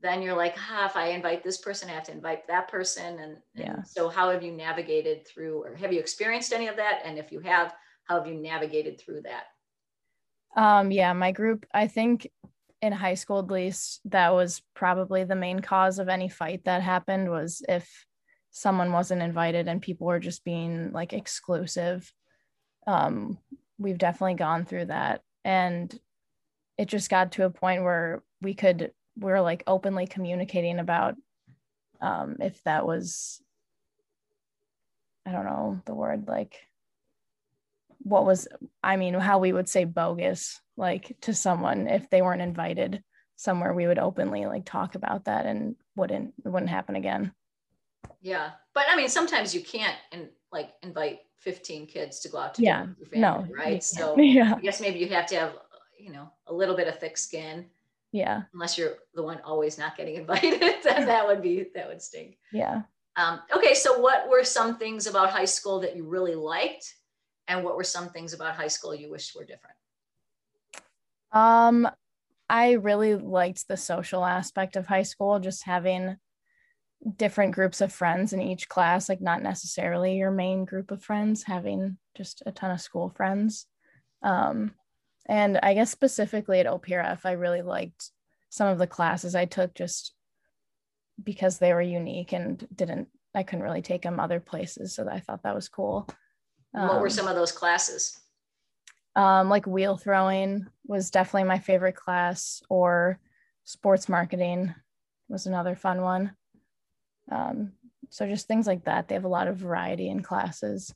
then 0.00 0.22
you're 0.22 0.36
like 0.36 0.54
ah, 0.58 0.86
if 0.86 0.96
i 0.96 1.08
invite 1.08 1.42
this 1.42 1.58
person 1.58 1.88
i 1.88 1.92
have 1.92 2.04
to 2.04 2.12
invite 2.12 2.46
that 2.46 2.68
person 2.68 3.18
and, 3.18 3.36
yeah. 3.54 3.74
and 3.74 3.86
so 3.86 4.08
how 4.08 4.30
have 4.30 4.42
you 4.42 4.52
navigated 4.52 5.26
through 5.26 5.62
or 5.62 5.74
have 5.74 5.92
you 5.92 5.98
experienced 5.98 6.52
any 6.52 6.68
of 6.68 6.76
that 6.76 7.00
and 7.04 7.18
if 7.18 7.32
you 7.32 7.40
have 7.40 7.74
how 8.06 8.18
have 8.18 8.26
you 8.26 8.34
navigated 8.34 9.00
through 9.00 9.22
that? 9.22 9.44
Um, 10.60 10.90
yeah, 10.90 11.12
my 11.12 11.32
group, 11.32 11.66
I 11.74 11.86
think 11.86 12.28
in 12.80 12.92
high 12.92 13.14
school 13.14 13.40
at 13.40 13.50
least, 13.50 14.00
that 14.06 14.32
was 14.32 14.62
probably 14.74 15.24
the 15.24 15.34
main 15.34 15.60
cause 15.60 15.98
of 15.98 16.08
any 16.08 16.28
fight 16.28 16.64
that 16.64 16.82
happened 16.82 17.30
was 17.30 17.62
if 17.68 18.06
someone 18.50 18.92
wasn't 18.92 19.22
invited 19.22 19.68
and 19.68 19.82
people 19.82 20.06
were 20.06 20.20
just 20.20 20.44
being 20.44 20.92
like 20.92 21.12
exclusive. 21.12 22.10
Um, 22.86 23.38
we've 23.76 23.98
definitely 23.98 24.34
gone 24.34 24.64
through 24.64 24.86
that. 24.86 25.20
And 25.44 25.94
it 26.78 26.86
just 26.86 27.10
got 27.10 27.32
to 27.32 27.44
a 27.44 27.50
point 27.50 27.82
where 27.82 28.22
we 28.40 28.54
could, 28.54 28.92
we 29.18 29.32
are 29.32 29.40
like 29.40 29.62
openly 29.66 30.06
communicating 30.06 30.78
about 30.78 31.16
um, 32.00 32.36
if 32.40 32.62
that 32.64 32.86
was, 32.86 33.40
I 35.24 35.32
don't 35.32 35.46
know 35.46 35.80
the 35.86 35.94
word, 35.94 36.28
like 36.28 36.60
what 38.02 38.24
was 38.24 38.46
i 38.84 38.96
mean 38.96 39.14
how 39.14 39.40
we 39.40 39.52
would 39.52 39.68
say 39.68 39.82
bogus 39.82 40.60
like 40.76 41.16
to 41.20 41.34
someone 41.34 41.88
if 41.88 42.08
they 42.08 42.22
weren't 42.22 42.42
invited 42.42 43.02
somewhere 43.36 43.72
we 43.72 43.86
would 43.86 43.98
openly 43.98 44.46
like 44.46 44.64
talk 44.64 44.94
about 44.94 45.24
that 45.26 45.46
and 45.46 45.76
wouldn't 45.94 46.32
it 46.44 46.48
wouldn't 46.48 46.70
happen 46.70 46.96
again. 46.96 47.32
Yeah. 48.20 48.50
But 48.74 48.84
i 48.90 48.96
mean 48.96 49.08
sometimes 49.08 49.54
you 49.54 49.60
can't 49.60 49.96
and 50.10 50.28
like 50.50 50.70
invite 50.82 51.20
15 51.38 51.86
kids 51.86 52.20
to 52.20 52.28
go 52.28 52.38
out 52.38 52.54
to 52.54 52.62
yeah. 52.62 52.86
family, 53.12 53.18
no. 53.18 53.46
right? 53.54 53.84
So 53.84 54.16
yeah. 54.18 54.54
I 54.56 54.60
guess 54.60 54.80
maybe 54.80 54.98
you 54.98 55.08
have 55.08 55.26
to 55.26 55.36
have 55.36 55.52
you 55.98 56.12
know 56.12 56.30
a 56.46 56.54
little 56.54 56.76
bit 56.76 56.88
of 56.88 56.98
thick 56.98 57.18
skin 57.18 57.66
yeah. 58.16 58.42
Unless 58.54 58.78
you're 58.78 58.94
the 59.14 59.22
one 59.22 59.40
always 59.44 59.76
not 59.78 59.96
getting 59.96 60.14
invited 60.22 60.60
then 60.84 61.06
that 61.06 61.26
would 61.26 61.42
be 61.42 61.66
that 61.74 61.88
would 61.88 62.02
stink 62.02 62.38
yeah. 62.52 62.82
Um, 63.16 63.40
okay 63.54 63.74
so 63.74 63.98
what 64.00 64.28
were 64.28 64.44
some 64.44 64.78
things 64.78 65.06
about 65.06 65.30
high 65.30 65.46
school 65.46 65.80
that 65.80 65.96
you 65.96 66.04
really 66.08 66.34
liked? 66.34 66.94
And 67.48 67.62
what 67.62 67.76
were 67.76 67.84
some 67.84 68.08
things 68.08 68.32
about 68.32 68.56
high 68.56 68.68
school 68.68 68.94
you 68.94 69.10
wished 69.10 69.36
were 69.36 69.44
different? 69.44 69.76
Um 71.32 71.88
i 72.48 72.72
really 72.72 73.16
liked 73.16 73.66
the 73.66 73.76
social 73.76 74.24
aspect 74.24 74.76
of 74.76 74.86
high 74.86 75.02
school 75.02 75.40
just 75.40 75.64
having 75.64 76.16
different 77.16 77.52
groups 77.52 77.80
of 77.80 77.92
friends 77.92 78.32
in 78.32 78.40
each 78.40 78.68
class 78.68 79.08
like 79.08 79.20
not 79.20 79.42
necessarily 79.42 80.16
your 80.16 80.30
main 80.30 80.64
group 80.64 80.92
of 80.92 81.02
friends 81.02 81.42
having 81.42 81.98
just 82.16 82.42
a 82.46 82.52
ton 82.52 82.70
of 82.70 82.80
school 82.80 83.08
friends. 83.10 83.66
Um 84.22 84.72
and 85.26 85.58
i 85.62 85.74
guess 85.74 85.90
specifically 85.90 86.60
at 86.60 86.66
oprf 86.66 87.20
i 87.24 87.32
really 87.32 87.62
liked 87.62 88.10
some 88.50 88.68
of 88.68 88.78
the 88.78 88.86
classes 88.86 89.34
i 89.34 89.44
took 89.44 89.74
just 89.74 90.12
because 91.22 91.58
they 91.58 91.72
were 91.72 91.82
unique 91.82 92.32
and 92.32 92.66
didn't 92.74 93.08
i 93.34 93.42
couldn't 93.42 93.64
really 93.64 93.82
take 93.82 94.02
them 94.02 94.20
other 94.20 94.40
places 94.40 94.94
so 94.94 95.08
i 95.08 95.20
thought 95.20 95.42
that 95.42 95.54
was 95.54 95.68
cool 95.68 96.08
um, 96.76 96.88
what 96.88 97.00
were 97.00 97.06
um, 97.06 97.10
some 97.10 97.26
of 97.26 97.34
those 97.34 97.52
classes? 97.52 98.20
Um, 99.16 99.48
like 99.48 99.66
wheel 99.66 99.96
throwing 99.96 100.66
was 100.86 101.10
definitely 101.10 101.44
my 101.44 101.58
favorite 101.58 101.96
class, 101.96 102.62
or 102.68 103.18
sports 103.64 104.08
marketing 104.08 104.74
was 105.28 105.46
another 105.46 105.74
fun 105.74 106.02
one. 106.02 106.36
Um, 107.32 107.72
so 108.10 108.28
just 108.28 108.46
things 108.46 108.66
like 108.66 108.84
that. 108.84 109.08
They 109.08 109.14
have 109.14 109.24
a 109.24 109.28
lot 109.28 109.48
of 109.48 109.56
variety 109.56 110.08
in 110.08 110.22
classes. 110.22 110.94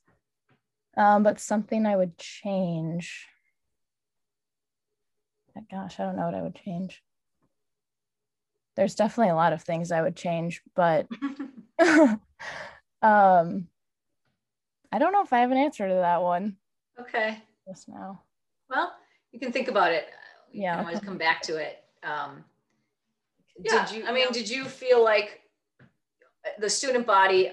Um, 0.96 1.22
but 1.22 1.40
something 1.40 1.86
I 1.86 1.96
would 1.96 2.18
change. 2.18 3.26
Gosh, 5.70 5.98
I 5.98 6.04
don't 6.04 6.16
know 6.16 6.26
what 6.26 6.34
I 6.34 6.42
would 6.42 6.54
change. 6.54 7.02
There's 8.76 8.94
definitely 8.94 9.30
a 9.30 9.36
lot 9.36 9.52
of 9.52 9.62
things 9.62 9.90
I 9.90 10.02
would 10.02 10.16
change, 10.16 10.62
but 10.74 11.06
um, 11.80 12.18
I 14.92 14.98
don't 14.98 15.12
know 15.12 15.22
if 15.22 15.32
I 15.32 15.40
have 15.40 15.50
an 15.50 15.58
answer 15.58 15.88
to 15.88 15.94
that 15.94 16.22
one. 16.22 16.56
Okay. 16.98 17.38
Just 17.68 17.88
now. 17.88 18.22
Well, 18.68 18.92
you 19.32 19.38
can 19.40 19.52
think 19.52 19.68
about 19.68 19.92
it. 19.92 20.08
You 20.52 20.62
yeah. 20.62 20.76
can 20.76 20.86
always 20.86 21.00
come 21.00 21.18
back 21.18 21.42
to 21.42 21.56
it. 21.56 21.84
Um, 22.02 22.44
yeah. 23.62 23.86
Did 23.86 23.96
you, 23.96 24.06
I 24.06 24.12
mean, 24.12 24.32
did 24.32 24.48
you 24.48 24.64
feel 24.64 25.02
like 25.02 25.40
the 26.58 26.70
student 26.70 27.06
body 27.06 27.52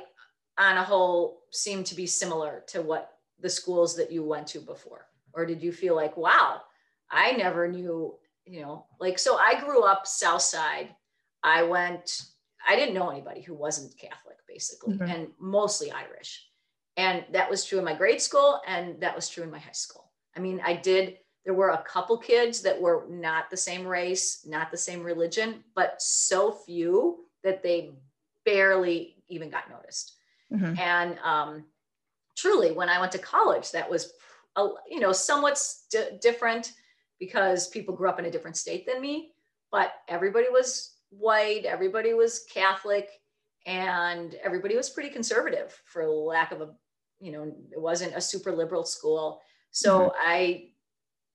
on 0.57 0.77
a 0.77 0.83
whole 0.83 1.41
seemed 1.51 1.85
to 1.87 1.95
be 1.95 2.07
similar 2.07 2.63
to 2.67 2.81
what 2.81 3.17
the 3.39 3.49
schools 3.49 3.95
that 3.97 4.11
you 4.11 4.23
went 4.23 4.47
to 4.47 4.59
before? 4.59 5.07
Or 5.33 5.45
did 5.45 5.61
you 5.61 5.71
feel 5.71 5.95
like, 5.95 6.17
wow, 6.17 6.61
I 7.09 7.31
never 7.33 7.67
knew, 7.67 8.15
you 8.45 8.61
know, 8.61 8.85
like, 8.99 9.19
so 9.19 9.37
I 9.37 9.59
grew 9.59 9.83
up 9.83 10.05
South 10.05 10.41
Side. 10.41 10.95
I 11.43 11.63
went, 11.63 12.23
I 12.67 12.75
didn't 12.75 12.95
know 12.95 13.09
anybody 13.09 13.41
who 13.41 13.53
wasn't 13.53 13.97
Catholic, 13.97 14.37
basically, 14.47 14.95
mm-hmm. 14.95 15.09
and 15.09 15.27
mostly 15.39 15.91
Irish. 15.91 16.45
And 16.97 17.23
that 17.31 17.49
was 17.49 17.63
true 17.63 17.79
in 17.79 17.85
my 17.85 17.93
grade 17.93 18.21
school 18.21 18.59
and 18.65 18.99
that 19.01 19.15
was 19.15 19.29
true 19.29 19.43
in 19.43 19.51
my 19.51 19.59
high 19.59 19.71
school. 19.71 20.11
I 20.35 20.39
mean, 20.39 20.61
I 20.65 20.73
did, 20.73 21.17
there 21.45 21.53
were 21.53 21.69
a 21.69 21.83
couple 21.83 22.17
kids 22.17 22.61
that 22.61 22.81
were 22.81 23.05
not 23.09 23.49
the 23.49 23.57
same 23.57 23.85
race, 23.85 24.45
not 24.45 24.71
the 24.71 24.77
same 24.77 25.03
religion, 25.03 25.63
but 25.75 26.01
so 26.01 26.51
few 26.51 27.25
that 27.43 27.61
they 27.61 27.91
barely 28.45 29.15
even 29.29 29.49
got 29.49 29.69
noticed. 29.69 30.15
Mm-hmm. 30.51 30.79
And 30.79 31.19
um, 31.19 31.65
truly, 32.35 32.71
when 32.71 32.89
I 32.89 32.99
went 32.99 33.11
to 33.13 33.19
college, 33.19 33.71
that 33.71 33.89
was, 33.89 34.11
a, 34.55 34.67
you 34.89 34.99
know, 34.99 35.11
somewhat 35.11 35.57
st- 35.57 36.19
different 36.19 36.73
because 37.19 37.67
people 37.69 37.95
grew 37.95 38.09
up 38.09 38.19
in 38.19 38.25
a 38.25 38.31
different 38.31 38.57
state 38.57 38.85
than 38.85 39.01
me, 39.01 39.31
but 39.71 39.93
everybody 40.07 40.47
was 40.49 40.95
white, 41.09 41.65
everybody 41.65 42.13
was 42.13 42.45
Catholic, 42.53 43.09
and 43.65 44.35
everybody 44.43 44.75
was 44.75 44.89
pretty 44.89 45.09
conservative, 45.09 45.79
for 45.85 46.05
lack 46.07 46.51
of 46.51 46.61
a 46.61 46.69
you 47.19 47.31
know, 47.31 47.51
it 47.71 47.81
wasn't 47.81 48.15
a 48.15 48.21
super 48.21 48.51
liberal 48.51 48.83
school. 48.83 49.41
So 49.71 49.99
mm-hmm. 49.99 50.17
I 50.19 50.69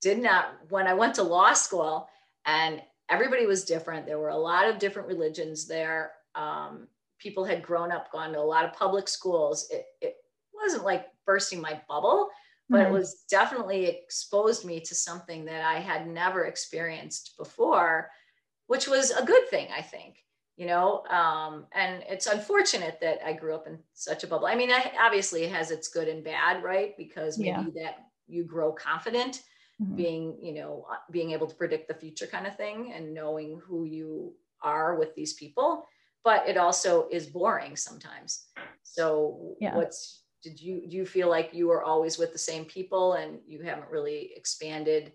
did 0.01 0.23
not, 0.23 0.55
when 0.69 0.87
I 0.87 0.95
went 0.95 1.15
to 1.17 1.23
law 1.23 1.53
school 1.53 2.09
and 2.47 2.81
everybody 3.09 3.47
was 3.47 3.65
different, 3.65 4.07
there 4.07 4.19
were 4.19 4.31
a 4.31 4.37
lot 4.37 4.69
of 4.69 4.79
different 4.79 5.09
religions 5.09 5.67
there. 5.67 6.13
Um, 6.35 6.89
people 7.19 7.45
had 7.45 7.63
grown 7.63 7.93
up, 7.93 8.11
gone 8.13 8.33
to 8.33 8.39
a 8.39 8.41
lot 8.41 8.65
of 8.65 8.73
public 8.73 9.09
schools. 9.09 9.69
It, 9.71 9.85
it 10.01 10.17
wasn't 10.53 10.85
like 10.85 11.07
bursting 11.27 11.61
my 11.61 11.81
bubble, 11.89 12.29
but 12.69 12.79
mm-hmm. 12.79 12.95
it 12.95 12.99
was 12.99 13.25
definitely 13.31 13.87
exposed 13.87 14.65
me 14.65 14.81
to 14.81 14.95
something 14.95 15.45
that 15.47 15.65
I 15.65 15.81
had 15.81 16.07
never 16.07 16.45
experienced 16.45 17.35
before, 17.37 18.11
which 18.67 18.89
was 18.89 19.11
a 19.11 19.25
good 19.25 19.49
thing, 19.49 19.69
I 19.77 19.83
think 19.83 20.17
you 20.57 20.67
know 20.67 21.03
um, 21.07 21.67
and 21.73 22.03
it's 22.09 22.27
unfortunate 22.27 22.99
that 23.01 23.19
i 23.27 23.33
grew 23.33 23.55
up 23.55 23.67
in 23.67 23.79
such 23.95 24.25
a 24.25 24.27
bubble 24.27 24.47
i 24.47 24.55
mean 24.55 24.71
I, 24.71 24.93
obviously 25.01 25.45
it 25.45 25.53
has 25.53 25.71
its 25.71 25.89
good 25.89 26.09
and 26.09 26.23
bad 26.23 26.63
right 26.63 26.97
because 26.97 27.39
maybe 27.39 27.73
yeah. 27.75 27.83
that 27.83 27.95
you 28.29 28.45
grow 28.45 28.73
confident 28.73 29.43
mm-hmm. 29.81 29.97
being 29.97 30.39
you 30.41 30.55
know 30.55 30.87
uh, 30.91 30.97
being 31.11 31.33
able 31.33 31.47
to 31.47 31.55
predict 31.55 31.89
the 31.89 31.95
future 31.95 32.27
kind 32.27 32.47
of 32.47 32.57
thing 32.57 32.93
and 32.95 33.15
knowing 33.15 33.61
who 33.67 33.85
you 33.85 34.35
are 34.63 34.97
with 34.97 35.15
these 35.15 35.35
people 35.35 35.85
but 36.25 36.49
it 36.49 36.57
also 36.57 37.09
is 37.11 37.27
boring 37.27 37.77
sometimes 37.77 38.47
so 38.83 39.57
yeah. 39.61 39.75
what's 39.75 40.22
did 40.43 40.61
you 40.61 40.87
do 40.89 40.97
you 40.97 41.07
feel 41.07 41.29
like 41.29 41.51
you 41.53 41.69
were 41.69 41.83
always 41.83 42.19
with 42.19 42.33
the 42.33 42.39
same 42.39 42.65
people 42.65 43.15
and 43.15 43.39
you 43.47 43.63
haven't 43.63 43.91
really 43.91 44.33
expanded 44.37 45.13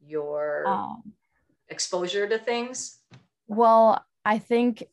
your 0.00 0.66
um, 0.66 1.02
exposure 1.68 2.28
to 2.28 2.38
things 2.38 2.98
well 3.46 4.04
I 4.24 4.38
think 4.38 4.84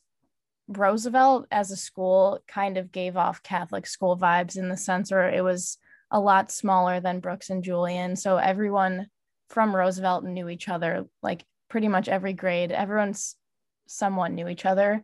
Roosevelt 0.67 1.47
as 1.51 1.71
a 1.71 1.75
school 1.75 2.39
kind 2.47 2.77
of 2.77 2.91
gave 2.91 3.17
off 3.17 3.43
Catholic 3.43 3.85
school 3.85 4.17
vibes 4.17 4.57
in 4.57 4.69
the 4.69 4.77
sense 4.77 5.11
where 5.11 5.29
it 5.29 5.43
was 5.43 5.77
a 6.09 6.19
lot 6.19 6.51
smaller 6.51 6.99
than 6.99 7.19
Brooks 7.19 7.49
and 7.49 7.63
Julian. 7.63 8.15
So 8.15 8.37
everyone 8.37 9.07
from 9.49 9.75
Roosevelt 9.75 10.23
knew 10.23 10.49
each 10.49 10.69
other, 10.69 11.05
like 11.21 11.43
pretty 11.69 11.87
much 11.87 12.07
every 12.07 12.33
grade. 12.33 12.71
Everyone's 12.71 13.35
somewhat 13.87 14.31
knew 14.31 14.47
each 14.47 14.65
other. 14.65 15.03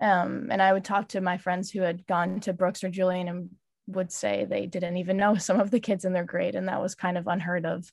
Um, 0.00 0.48
and 0.50 0.62
I 0.62 0.72
would 0.72 0.84
talk 0.84 1.08
to 1.08 1.20
my 1.20 1.38
friends 1.38 1.70
who 1.70 1.80
had 1.80 2.06
gone 2.06 2.40
to 2.40 2.52
Brooks 2.52 2.84
or 2.84 2.88
Julian 2.88 3.28
and 3.28 3.50
would 3.86 4.10
say 4.10 4.44
they 4.44 4.66
didn't 4.66 4.96
even 4.96 5.16
know 5.16 5.34
some 5.36 5.60
of 5.60 5.70
the 5.70 5.80
kids 5.80 6.04
in 6.04 6.12
their 6.12 6.24
grade. 6.24 6.54
And 6.54 6.68
that 6.68 6.82
was 6.82 6.94
kind 6.94 7.18
of 7.18 7.26
unheard 7.26 7.66
of 7.66 7.90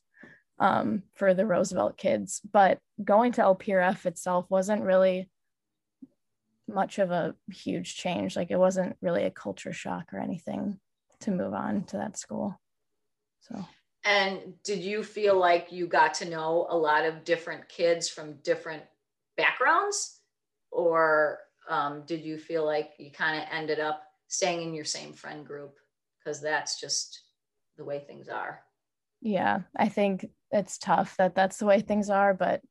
um, 0.59 1.03
for 1.13 1.33
the 1.33 1.45
Roosevelt 1.45 1.97
kids. 1.97 2.41
But 2.51 2.79
going 3.03 3.33
to 3.33 3.41
OPRF 3.41 4.05
itself 4.05 4.45
wasn't 4.49 4.83
really 4.83 5.29
much 6.67 6.99
of 6.99 7.11
a 7.11 7.35
huge 7.51 7.95
change. 7.95 8.35
Like 8.35 8.51
it 8.51 8.59
wasn't 8.59 8.95
really 9.01 9.23
a 9.23 9.31
culture 9.31 9.73
shock 9.73 10.13
or 10.13 10.19
anything 10.19 10.79
to 11.21 11.31
move 11.31 11.53
on 11.53 11.83
to 11.85 11.97
that 11.97 12.17
school. 12.17 12.59
So. 13.41 13.65
And 14.05 14.53
did 14.63 14.79
you 14.79 15.03
feel 15.03 15.37
like 15.37 15.71
you 15.71 15.87
got 15.87 16.13
to 16.15 16.29
know 16.29 16.67
a 16.69 16.77
lot 16.77 17.05
of 17.05 17.23
different 17.23 17.69
kids 17.69 18.09
from 18.09 18.35
different 18.43 18.83
backgrounds? 19.37 20.19
Or 20.71 21.39
um, 21.69 22.03
did 22.05 22.21
you 22.21 22.37
feel 22.37 22.65
like 22.65 22.91
you 22.97 23.11
kind 23.11 23.41
of 23.41 23.47
ended 23.51 23.79
up 23.79 24.03
staying 24.27 24.61
in 24.61 24.73
your 24.73 24.85
same 24.85 25.13
friend 25.13 25.45
group? 25.45 25.77
Because 26.23 26.41
that's 26.41 26.79
just 26.79 27.21
the 27.77 27.83
way 27.83 27.99
things 27.99 28.29
are. 28.29 28.61
Yeah, 29.21 29.61
I 29.75 29.89
think 29.89 30.29
it's 30.51 30.77
tough 30.77 31.15
that 31.17 31.35
that's 31.35 31.57
the 31.57 31.65
way 31.65 31.81
things 31.81 32.09
are, 32.09 32.33
but 32.33 32.61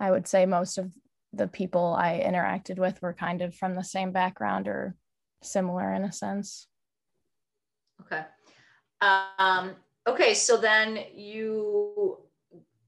I 0.00 0.10
would 0.10 0.26
say 0.26 0.46
most 0.46 0.78
of 0.78 0.92
the 1.32 1.48
people 1.48 1.94
I 1.98 2.22
interacted 2.24 2.78
with 2.78 3.02
were 3.02 3.12
kind 3.12 3.42
of 3.42 3.54
from 3.54 3.74
the 3.74 3.84
same 3.84 4.12
background 4.12 4.68
or 4.68 4.94
similar 5.42 5.92
in 5.92 6.04
a 6.04 6.12
sense. 6.12 6.66
Okay. 8.00 8.24
Um, 9.00 9.76
okay, 10.06 10.34
so 10.34 10.56
then 10.56 10.98
you 11.14 12.18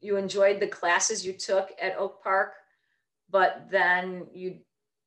you 0.00 0.16
enjoyed 0.16 0.60
the 0.60 0.66
classes 0.66 1.26
you 1.26 1.34
took 1.34 1.70
at 1.80 1.98
Oak 1.98 2.22
Park, 2.22 2.54
but 3.28 3.66
then 3.70 4.26
you 4.32 4.58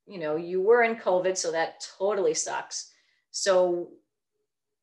you 0.06 0.20
know 0.20 0.36
you 0.36 0.62
were 0.62 0.84
in 0.84 0.96
COVID, 0.96 1.36
so 1.38 1.52
that 1.52 1.86
totally 1.98 2.34
sucks. 2.34 2.92
So 3.32 3.92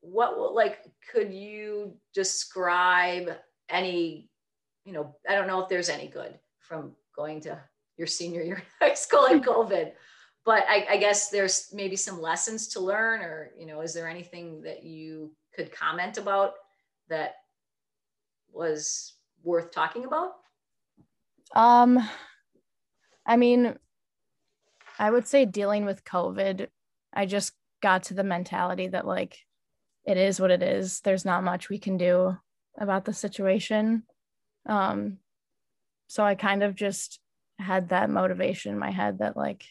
what 0.01 0.53
like 0.53 0.79
could 1.11 1.31
you 1.31 1.95
describe 2.13 3.29
any 3.69 4.29
you 4.85 4.93
know 4.93 5.15
I 5.29 5.35
don't 5.35 5.47
know 5.47 5.61
if 5.61 5.69
there's 5.69 5.89
any 5.89 6.07
good 6.07 6.37
from 6.59 6.93
going 7.15 7.41
to 7.41 7.59
your 7.97 8.07
senior 8.07 8.41
year 8.41 8.55
in 8.55 8.87
high 8.87 8.95
school 8.95 9.25
and 9.25 9.45
COVID. 9.45 9.91
But 10.43 10.65
I, 10.67 10.87
I 10.89 10.97
guess 10.97 11.29
there's 11.29 11.71
maybe 11.71 11.95
some 11.95 12.19
lessons 12.19 12.69
to 12.69 12.79
learn, 12.79 13.21
or 13.21 13.51
you 13.57 13.67
know, 13.67 13.81
is 13.81 13.93
there 13.93 14.09
anything 14.09 14.63
that 14.63 14.83
you 14.83 15.31
could 15.55 15.71
comment 15.71 16.17
about 16.17 16.53
that 17.09 17.35
was 18.51 19.13
worth 19.43 19.71
talking 19.71 20.05
about? 20.05 20.31
Um, 21.55 21.99
I 23.23 23.37
mean, 23.37 23.75
I 24.97 25.11
would 25.11 25.27
say 25.27 25.45
dealing 25.45 25.85
with 25.85 26.03
COVID, 26.05 26.67
I 27.13 27.27
just 27.27 27.53
got 27.83 28.03
to 28.03 28.15
the 28.15 28.23
mentality 28.23 28.87
that 28.87 29.05
like 29.05 29.37
it 30.05 30.17
is 30.17 30.39
what 30.39 30.51
it 30.51 30.63
is. 30.63 31.01
There's 31.01 31.25
not 31.25 31.43
much 31.43 31.69
we 31.69 31.77
can 31.77 31.97
do 31.97 32.37
about 32.77 33.05
the 33.05 33.13
situation. 33.13 34.03
Um, 34.67 35.17
so 36.07 36.23
I 36.23 36.35
kind 36.35 36.63
of 36.63 36.75
just 36.75 37.19
had 37.59 37.89
that 37.89 38.09
motivation 38.09 38.73
in 38.73 38.79
my 38.79 38.91
head 38.91 39.19
that 39.19 39.37
like 39.37 39.63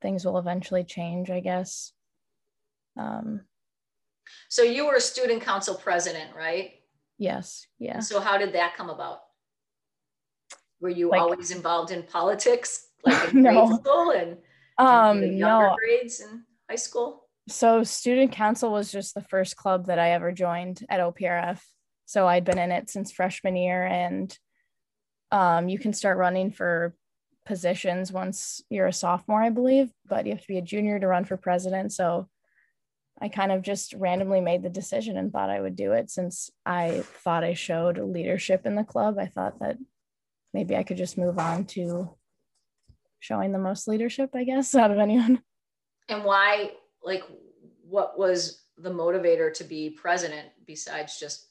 things 0.00 0.24
will 0.24 0.38
eventually 0.38 0.84
change, 0.84 1.30
I 1.30 1.40
guess. 1.40 1.92
Um, 2.96 3.42
so 4.48 4.62
you 4.62 4.86
were 4.86 4.96
a 4.96 5.00
student 5.00 5.42
council 5.42 5.74
president, 5.74 6.34
right? 6.36 6.72
Yes. 7.18 7.66
Yeah. 7.78 8.00
So 8.00 8.20
how 8.20 8.36
did 8.38 8.52
that 8.54 8.76
come 8.76 8.90
about? 8.90 9.20
Were 10.80 10.88
you 10.88 11.10
like, 11.10 11.20
always 11.20 11.52
involved 11.52 11.92
in 11.92 12.02
politics, 12.02 12.88
like 13.04 13.32
in 13.32 13.42
no. 13.42 13.66
grade 13.66 13.80
school 13.80 14.10
and, 14.10 14.36
um, 14.78 15.22
younger 15.22 15.68
no. 15.68 15.76
grades 15.78 16.20
in 16.20 16.42
high 16.68 16.76
school? 16.76 17.21
So 17.48 17.82
student 17.82 18.32
council 18.32 18.72
was 18.72 18.92
just 18.92 19.14
the 19.14 19.22
first 19.22 19.56
club 19.56 19.86
that 19.86 19.98
I 19.98 20.12
ever 20.12 20.32
joined 20.32 20.84
at 20.88 21.00
OPRF. 21.00 21.60
So 22.06 22.26
I'd 22.26 22.44
been 22.44 22.58
in 22.58 22.70
it 22.70 22.90
since 22.90 23.10
freshman 23.10 23.56
year 23.56 23.84
and 23.84 24.36
um, 25.30 25.68
you 25.68 25.78
can 25.78 25.92
start 25.92 26.18
running 26.18 26.52
for 26.52 26.94
positions 27.44 28.12
once 28.12 28.62
you're 28.70 28.86
a 28.86 28.92
sophomore, 28.92 29.42
I 29.42 29.50
believe, 29.50 29.90
but 30.06 30.26
you 30.26 30.32
have 30.32 30.42
to 30.42 30.48
be 30.48 30.58
a 30.58 30.62
junior 30.62 31.00
to 31.00 31.06
run 31.06 31.24
for 31.24 31.36
president. 31.36 31.92
So 31.92 32.28
I 33.20 33.28
kind 33.28 33.52
of 33.52 33.62
just 33.62 33.94
randomly 33.94 34.40
made 34.40 34.62
the 34.62 34.68
decision 34.68 35.16
and 35.16 35.32
thought 35.32 35.50
I 35.50 35.60
would 35.60 35.76
do 35.76 35.92
it 35.92 36.10
since 36.10 36.50
I 36.64 37.02
thought 37.24 37.44
I 37.44 37.54
showed 37.54 37.98
leadership 37.98 38.66
in 38.66 38.74
the 38.74 38.84
club. 38.84 39.18
I 39.18 39.26
thought 39.26 39.58
that 39.60 39.78
maybe 40.52 40.76
I 40.76 40.82
could 40.82 40.96
just 40.96 41.18
move 41.18 41.38
on 41.38 41.64
to 41.66 42.10
showing 43.20 43.52
the 43.52 43.58
most 43.58 43.88
leadership, 43.88 44.30
I 44.34 44.44
guess, 44.44 44.74
out 44.74 44.90
of 44.90 44.98
anyone. 44.98 45.42
And 46.08 46.24
why, 46.24 46.72
like, 47.04 47.24
what 47.88 48.18
was 48.18 48.62
the 48.78 48.90
motivator 48.90 49.52
to 49.54 49.64
be 49.64 49.90
president 49.90 50.48
besides 50.66 51.18
just 51.18 51.46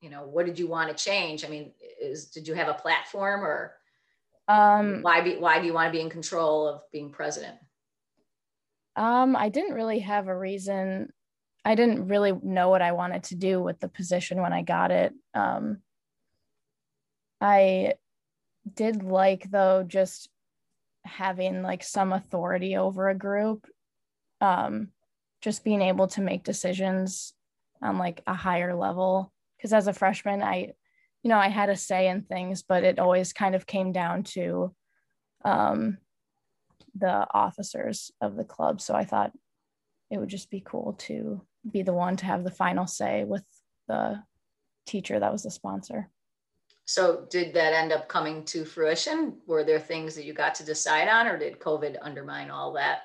you 0.00 0.10
know 0.10 0.22
what 0.22 0.46
did 0.46 0.58
you 0.58 0.68
want 0.68 0.88
to 0.96 1.04
change? 1.04 1.44
I 1.44 1.48
mean 1.48 1.72
is 2.00 2.26
did 2.26 2.46
you 2.46 2.54
have 2.54 2.68
a 2.68 2.74
platform 2.74 3.44
or 3.44 3.74
um 4.48 5.02
why 5.02 5.20
be 5.20 5.36
why 5.36 5.58
do 5.58 5.66
you 5.66 5.72
want 5.72 5.88
to 5.88 5.96
be 5.96 6.02
in 6.02 6.10
control 6.10 6.68
of 6.68 6.80
being 6.92 7.10
president? 7.10 7.56
Um 8.94 9.36
i 9.36 9.48
didn't 9.48 9.74
really 9.74 10.00
have 10.00 10.28
a 10.28 10.36
reason. 10.36 11.12
I 11.64 11.74
didn't 11.74 12.06
really 12.06 12.32
know 12.42 12.68
what 12.68 12.82
i 12.82 12.92
wanted 12.92 13.24
to 13.24 13.34
do 13.34 13.60
with 13.60 13.80
the 13.80 13.88
position 13.88 14.40
when 14.40 14.52
i 14.52 14.62
got 14.62 14.90
it. 14.90 15.12
Um 15.34 15.78
i 17.40 17.94
did 18.72 19.02
like 19.02 19.50
though 19.50 19.82
just 19.82 20.28
having 21.04 21.62
like 21.62 21.82
some 21.82 22.12
authority 22.12 22.76
over 22.76 23.08
a 23.08 23.14
group 23.14 23.66
um 24.40 24.88
just 25.40 25.64
being 25.64 25.82
able 25.82 26.08
to 26.08 26.20
make 26.20 26.44
decisions 26.44 27.32
on 27.82 27.98
like 27.98 28.22
a 28.26 28.34
higher 28.34 28.74
level. 28.74 29.32
Because 29.56 29.72
as 29.72 29.86
a 29.86 29.92
freshman 29.92 30.42
i 30.42 30.72
you 31.22 31.30
know 31.30 31.38
i 31.38 31.48
had 31.48 31.70
a 31.70 31.76
say 31.76 32.08
in 32.08 32.22
things 32.22 32.62
but 32.62 32.84
it 32.84 32.98
always 32.98 33.32
kind 33.32 33.54
of 33.54 33.66
came 33.66 33.90
down 33.90 34.22
to 34.22 34.74
um, 35.44 35.98
the 36.94 37.26
officers 37.32 38.10
of 38.20 38.36
the 38.36 38.44
club. 38.44 38.80
So 38.80 38.94
i 38.94 39.04
thought 39.04 39.32
it 40.10 40.18
would 40.18 40.28
just 40.28 40.50
be 40.50 40.62
cool 40.64 40.94
to 41.00 41.40
be 41.70 41.82
the 41.82 41.92
one 41.92 42.16
to 42.16 42.26
have 42.26 42.44
the 42.44 42.50
final 42.50 42.86
say 42.86 43.24
with 43.24 43.44
the 43.88 44.22
teacher 44.86 45.18
that 45.18 45.32
was 45.32 45.42
the 45.42 45.50
sponsor. 45.50 46.08
So 46.84 47.26
did 47.28 47.54
that 47.54 47.72
end 47.72 47.92
up 47.92 48.08
coming 48.08 48.44
to 48.44 48.64
fruition? 48.64 49.38
Were 49.46 49.64
there 49.64 49.80
things 49.80 50.14
that 50.14 50.24
you 50.24 50.32
got 50.32 50.54
to 50.56 50.64
decide 50.64 51.08
on 51.08 51.26
or 51.26 51.36
did 51.36 51.58
covid 51.58 51.96
undermine 52.00 52.50
all 52.50 52.72
that 52.74 53.00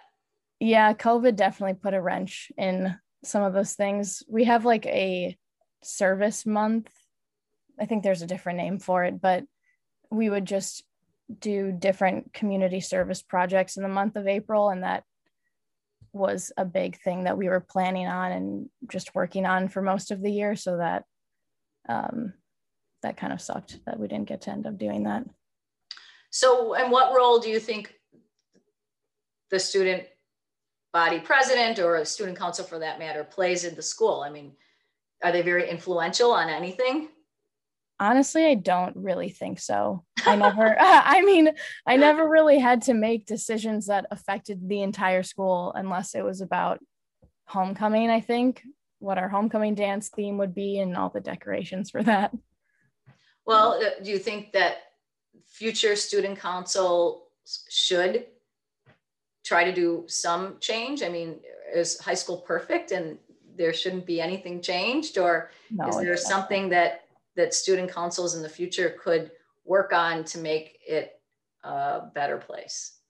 yeah 0.62 0.94
covid 0.94 1.36
definitely 1.36 1.74
put 1.74 1.94
a 1.94 2.02
wrench 2.02 2.52
in 2.58 2.96
some 3.24 3.44
of 3.44 3.54
those 3.54 3.74
things 3.74 4.24
we 4.30 4.46
have 4.46 4.64
like 4.64 4.86
a 4.86 5.38
service 5.84 6.46
month. 6.46 6.92
I 7.80 7.86
think 7.86 8.04
there's 8.04 8.22
a 8.22 8.28
different 8.28 8.58
name 8.58 8.80
for 8.80 9.04
it, 9.04 9.22
but 9.22 9.44
we 10.10 10.30
would 10.30 10.46
just 10.46 10.84
do 11.40 11.72
different 11.72 12.34
community 12.34 12.80
service 12.80 13.22
projects 13.22 13.78
in 13.78 13.84
the 13.84 13.90
month 13.90 14.16
of 14.16 14.28
April. 14.28 14.70
And 14.70 14.84
that 14.84 15.04
was 16.14 16.52
a 16.58 16.66
big 16.66 17.00
thing 17.02 17.24
that 17.24 17.38
we 17.38 17.48
were 17.48 17.62
planning 17.62 18.08
on 18.08 18.32
and 18.32 18.70
just 18.90 19.16
working 19.16 19.46
on 19.46 19.70
for 19.70 19.82
most 19.82 20.12
of 20.12 20.22
the 20.22 20.32
year. 20.32 20.56
So 20.56 20.78
that 20.78 21.06
um, 21.90 22.34
that 23.02 23.18
kind 23.18 23.34
of 23.34 23.42
sucked 23.42 23.80
that 23.86 24.00
we 24.00 24.08
didn't 24.08 24.28
get 24.28 24.42
to 24.42 24.52
end 24.52 24.68
up 24.68 24.78
doing 24.78 25.04
that. 25.04 25.24
So, 26.30 26.76
and 26.76 26.92
what 26.92 27.16
role 27.16 27.40
do 27.40 27.50
you 27.50 27.60
think 27.60 27.94
the 29.50 29.60
student 29.60 30.04
body 30.94 31.20
president 31.20 31.80
or 31.80 31.96
a 31.96 32.06
student 32.06 32.38
council 32.38 32.66
for 32.66 32.80
that 32.80 33.00
matter 33.00 33.24
plays 33.24 33.64
in 33.64 33.76
the 33.76 33.82
school? 33.82 34.22
I 34.26 34.30
mean, 34.30 34.54
are 35.24 35.32
they 35.32 35.42
very 35.42 35.70
influential 35.70 36.32
on 36.32 36.50
anything? 36.50 37.10
Honestly, 38.00 38.48
I 38.48 38.56
don't 38.56 38.96
really 38.96 39.30
think 39.30 39.60
so. 39.60 40.04
I 40.26 40.36
never, 40.36 40.76
I 40.80 41.22
mean, 41.22 41.52
I 41.86 41.98
never 41.98 42.28
really 42.28 42.60
had 42.60 42.82
to 42.84 42.94
make 42.94 43.26
decisions 43.26 43.88
that 43.88 44.06
affected 44.12 44.68
the 44.68 44.82
entire 44.82 45.24
school 45.24 45.72
unless 45.76 46.16
it 46.16 46.24
was 46.24 46.42
about 46.42 46.80
homecoming, 47.46 48.10
I 48.10 48.22
think, 48.22 48.64
what 49.00 49.18
our 49.18 49.30
homecoming 49.30 49.76
dance 49.76 50.10
theme 50.10 50.38
would 50.38 50.56
be 50.56 50.80
and 50.80 50.96
all 50.96 51.10
the 51.10 51.22
decorations 51.22 51.90
for 51.90 52.04
that. 52.04 52.34
Well, 53.46 53.82
do 54.04 54.10
you 54.10 54.20
think 54.20 54.54
that 54.54 54.78
future 55.48 55.96
student 55.96 56.40
council 56.40 57.28
should 57.70 58.26
try 59.44 59.64
to 59.64 59.74
do 59.74 60.06
some 60.08 60.58
change? 60.60 61.04
I 61.04 61.10
mean, 61.10 61.40
is 61.74 62.00
high 62.00 62.14
school 62.16 62.38
perfect 62.38 62.92
and 62.92 63.18
there 63.58 63.74
shouldn't 63.74 64.06
be 64.06 64.22
anything 64.22 64.62
changed 64.62 65.18
or 65.18 65.52
no, 65.70 65.88
is 65.88 65.98
there 65.98 66.18
something 66.18 66.70
that 66.70 67.06
that 67.36 67.54
student 67.54 67.92
councils 67.92 68.36
in 68.36 68.42
the 68.42 68.50
future 68.50 68.96
could 69.02 69.32
work 69.66 69.94
on 69.94 70.24
to 70.24 70.40
make 70.40 70.80
it 70.88 71.20
a 71.64 72.02
better 72.14 72.38
place 72.38 73.02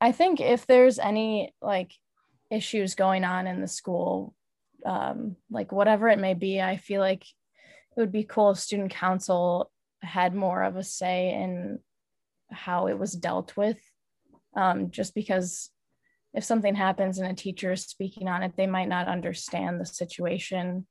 I 0.00 0.12
think 0.12 0.40
if 0.40 0.66
there's 0.66 0.98
any 0.98 1.54
like 1.60 1.92
issues 2.50 2.94
going 2.94 3.24
on 3.24 3.46
in 3.46 3.60
the 3.60 3.68
school, 3.68 4.34
um, 4.86 5.36
like 5.50 5.72
whatever 5.72 6.08
it 6.08 6.18
may 6.18 6.34
be, 6.34 6.60
I 6.60 6.76
feel 6.76 7.00
like 7.00 7.22
it 7.22 8.00
would 8.00 8.12
be 8.12 8.24
cool 8.24 8.50
if 8.50 8.58
student 8.58 8.92
council 8.92 9.70
had 10.02 10.34
more 10.34 10.62
of 10.62 10.76
a 10.76 10.84
say 10.84 11.30
in 11.34 11.80
how 12.50 12.86
it 12.86 12.98
was 12.98 13.12
dealt 13.12 13.56
with. 13.56 13.78
Um, 14.58 14.90
just 14.90 15.14
because 15.14 15.70
if 16.34 16.42
something 16.42 16.74
happens 16.74 17.18
and 17.18 17.30
a 17.30 17.34
teacher 17.34 17.72
is 17.72 17.84
speaking 17.84 18.26
on 18.26 18.42
it, 18.42 18.54
they 18.56 18.66
might 18.66 18.88
not 18.88 19.06
understand 19.06 19.80
the 19.80 19.86
situation 19.86 20.84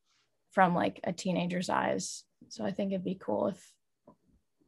from 0.51 0.73
like 0.73 1.01
a 1.03 1.11
teenager's 1.11 1.69
eyes. 1.69 2.23
So 2.47 2.63
I 2.63 2.71
think 2.71 2.91
it'd 2.91 3.03
be 3.03 3.19
cool 3.19 3.47
if 3.47 3.73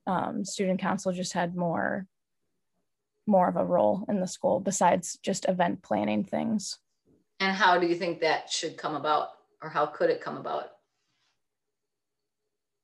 um, 0.05 0.43
student 0.43 0.81
council 0.81 1.13
just 1.13 1.33
had 1.33 1.55
more 1.55 2.07
more 3.25 3.47
of 3.47 3.55
a 3.55 3.63
role 3.63 4.05
in 4.09 4.19
the 4.19 4.27
school 4.27 4.59
besides 4.59 5.17
just 5.23 5.47
event 5.47 5.81
planning 5.83 6.23
things. 6.23 6.79
And 7.39 7.55
how 7.55 7.77
do 7.77 7.87
you 7.87 7.95
think 7.95 8.19
that 8.19 8.49
should 8.49 8.75
come 8.75 8.95
about, 8.95 9.29
or 9.61 9.69
how 9.69 9.85
could 9.85 10.09
it 10.09 10.19
come 10.19 10.35
about? 10.35 10.71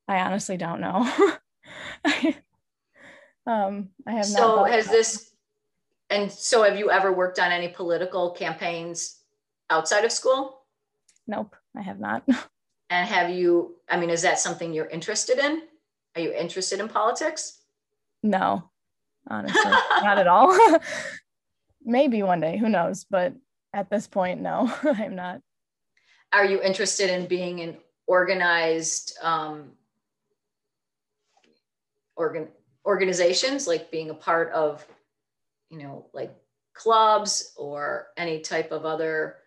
I 0.07 0.19
honestly 0.19 0.55
don't 0.55 0.79
know. 0.79 1.11
um, 3.47 3.89
I 4.07 4.11
have 4.11 4.25
so 4.25 4.63
has 4.63 4.87
this, 4.87 5.34
and 6.09 6.31
so 6.31 6.63
have 6.63 6.77
you 6.77 6.91
ever 6.91 7.11
worked 7.11 7.39
on 7.39 7.51
any 7.51 7.67
political 7.67 8.31
campaigns 8.31 9.19
outside 9.69 10.05
of 10.05 10.11
school? 10.11 10.61
Nope, 11.27 11.55
I 11.75 11.81
have 11.81 11.99
not. 11.99 12.23
And 12.87 13.09
have 13.09 13.31
you, 13.31 13.77
I 13.89 13.99
mean, 13.99 14.11
is 14.11 14.21
that 14.21 14.37
something 14.37 14.71
you're 14.71 14.85
interested 14.85 15.39
in? 15.39 15.63
Are 16.15 16.21
you 16.21 16.31
interested 16.31 16.79
in 16.79 16.87
politics? 16.87 17.61
No, 18.21 18.69
honestly, 19.27 19.59
not 20.03 20.19
at 20.19 20.27
all. 20.27 20.55
Maybe 21.83 22.21
one 22.21 22.41
day, 22.41 22.57
who 22.57 22.69
knows? 22.69 23.05
But 23.09 23.33
at 23.73 23.89
this 23.89 24.07
point, 24.07 24.39
no, 24.39 24.71
I'm 24.83 25.15
not. 25.15 25.41
Are 26.31 26.45
you 26.45 26.61
interested 26.61 27.09
in 27.09 27.25
being 27.25 27.61
an 27.61 27.77
organized 28.07 29.17
um, 29.21 29.71
organ 32.15 32.49
organizations, 32.85 33.67
like 33.67 33.89
being 33.89 34.09
a 34.11 34.15
part 34.15 34.51
of, 34.51 34.85
you 35.69 35.79
know, 35.79 36.07
like 36.13 36.35
clubs 36.73 37.53
or 37.57 38.07
any 38.17 38.39
type 38.41 38.71
of 38.71 38.85
other, 38.85 39.37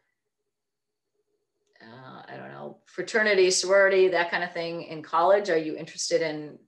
uh, 1.81 2.23
I 2.27 2.37
don't 2.37 2.51
know, 2.51 2.79
fraternity, 2.87 3.51
sorority, 3.51 4.09
that 4.09 4.31
kind 4.31 4.43
of 4.43 4.53
thing 4.53 4.83
in 4.83 5.03
college? 5.03 5.51
Are 5.51 5.59
you 5.59 5.77
interested 5.77 6.23
in 6.23 6.59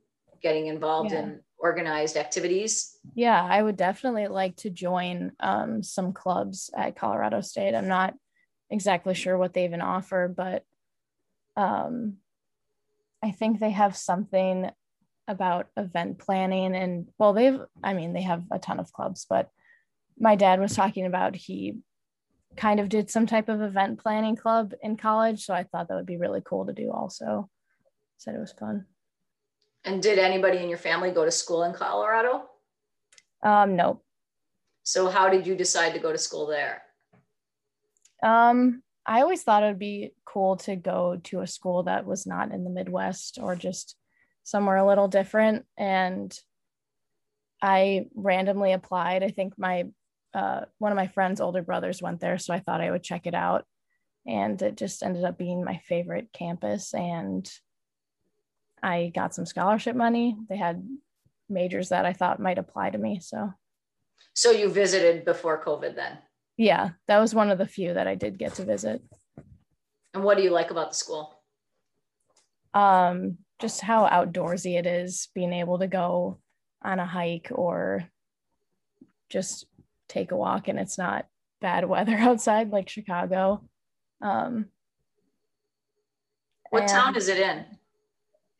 getting 0.42 0.66
involved 0.66 1.12
yeah. 1.12 1.20
in 1.20 1.40
organized 1.58 2.16
activities? 2.16 2.96
Yeah, 3.14 3.42
I 3.42 3.62
would 3.62 3.76
definitely 3.76 4.28
like 4.28 4.56
to 4.56 4.70
join 4.70 5.32
um, 5.40 5.82
some 5.82 6.12
clubs 6.12 6.70
at 6.76 6.96
Colorado 6.96 7.40
State. 7.40 7.74
I'm 7.74 7.88
not 7.88 8.14
exactly 8.70 9.14
sure 9.14 9.36
what 9.36 9.52
they 9.52 9.64
even 9.64 9.80
offer, 9.80 10.32
but 10.34 10.64
um, 11.56 12.16
I 13.22 13.32
think 13.32 13.58
they 13.58 13.70
have 13.70 13.96
something 13.96 14.70
about 15.30 15.68
event 15.76 16.18
planning 16.18 16.74
and 16.74 17.08
well 17.18 17.32
they've 17.32 17.60
i 17.82 17.94
mean 17.94 18.12
they 18.12 18.22
have 18.22 18.42
a 18.50 18.58
ton 18.58 18.80
of 18.80 18.92
clubs 18.92 19.26
but 19.28 19.48
my 20.18 20.36
dad 20.36 20.60
was 20.60 20.74
talking 20.74 21.06
about 21.06 21.34
he 21.34 21.78
kind 22.56 22.80
of 22.80 22.88
did 22.88 23.10
some 23.10 23.26
type 23.26 23.48
of 23.48 23.62
event 23.62 23.98
planning 23.98 24.36
club 24.36 24.74
in 24.82 24.96
college. 24.96 25.44
So 25.44 25.54
i 25.54 25.64
thought 25.64 25.88
that 25.88 25.94
would 25.94 26.06
be 26.06 26.18
really 26.18 26.42
cool 26.44 26.66
to 26.66 26.72
do 26.72 26.90
also. 26.90 27.48
Said 28.18 28.34
it 28.34 28.40
was 28.40 28.52
fun. 28.52 28.86
And 29.84 30.02
did 30.02 30.18
anybody 30.18 30.58
in 30.58 30.68
your 30.68 30.78
family 30.78 31.10
go 31.10 31.24
to 31.24 31.30
school 31.30 31.62
in 31.64 31.72
colorado? 31.72 32.44
Um 33.42 33.76
nope 33.76 34.04
so 34.82 35.08
how 35.08 35.28
did 35.28 35.46
you 35.46 35.54
decide 35.54 35.94
to 35.94 36.00
go 36.00 36.12
to 36.12 36.18
school 36.18 36.46
there? 36.46 36.82
Um 38.22 38.82
i 39.06 39.22
always 39.22 39.42
thought 39.42 39.62
it 39.62 39.66
would 39.66 39.78
be 39.78 40.12
cool 40.26 40.56
to 40.56 40.76
go 40.76 41.18
to 41.24 41.40
a 41.40 41.46
school 41.46 41.84
that 41.84 42.04
was 42.04 42.26
not 42.26 42.52
in 42.52 42.64
the 42.64 42.70
midwest 42.70 43.38
or 43.40 43.56
just 43.56 43.96
somewhere 44.50 44.76
a 44.76 44.86
little 44.86 45.08
different. 45.08 45.64
And 45.78 46.36
I 47.62 48.06
randomly 48.14 48.72
applied. 48.72 49.22
I 49.22 49.28
think 49.28 49.54
my 49.56 49.86
uh, 50.32 50.62
one 50.78 50.92
of 50.92 50.96
my 50.96 51.08
friend's 51.08 51.40
older 51.40 51.62
brothers 51.62 52.00
went 52.00 52.20
there, 52.20 52.38
so 52.38 52.54
I 52.54 52.60
thought 52.60 52.80
I 52.80 52.90
would 52.90 53.02
check 53.02 53.26
it 53.26 53.34
out. 53.34 53.64
And 54.26 54.60
it 54.62 54.76
just 54.76 55.02
ended 55.02 55.24
up 55.24 55.38
being 55.38 55.64
my 55.64 55.80
favorite 55.88 56.28
campus. 56.32 56.94
And 56.94 57.50
I 58.82 59.10
got 59.14 59.34
some 59.34 59.46
scholarship 59.46 59.96
money. 59.96 60.36
They 60.48 60.56
had 60.56 60.86
majors 61.48 61.88
that 61.88 62.06
I 62.06 62.12
thought 62.12 62.38
might 62.38 62.58
apply 62.58 62.90
to 62.90 62.98
me. 62.98 63.18
So, 63.20 63.52
so 64.34 64.50
you 64.52 64.68
visited 64.68 65.24
before 65.24 65.64
COVID 65.64 65.96
then? 65.96 66.18
Yeah, 66.56 66.90
that 67.08 67.18
was 67.18 67.34
one 67.34 67.50
of 67.50 67.58
the 67.58 67.66
few 67.66 67.94
that 67.94 68.06
I 68.06 68.14
did 68.14 68.38
get 68.38 68.54
to 68.54 68.64
visit. 68.64 69.02
And 70.14 70.22
what 70.22 70.36
do 70.36 70.44
you 70.44 70.50
like 70.50 70.70
about 70.70 70.90
the 70.90 70.96
school? 70.96 71.42
Um, 72.74 73.38
just 73.60 73.80
how 73.80 74.08
outdoorsy 74.08 74.78
it 74.78 74.86
is 74.86 75.28
being 75.34 75.52
able 75.52 75.78
to 75.78 75.86
go 75.86 76.38
on 76.82 76.98
a 76.98 77.06
hike 77.06 77.48
or 77.50 78.04
just 79.28 79.66
take 80.08 80.32
a 80.32 80.36
walk 80.36 80.68
and 80.68 80.78
it's 80.78 80.98
not 80.98 81.26
bad 81.60 81.84
weather 81.84 82.16
outside 82.18 82.70
like 82.70 82.88
Chicago. 82.88 83.62
Um, 84.22 84.66
what 86.70 86.88
town 86.88 87.16
is 87.16 87.28
it 87.28 87.38
in? 87.38 87.64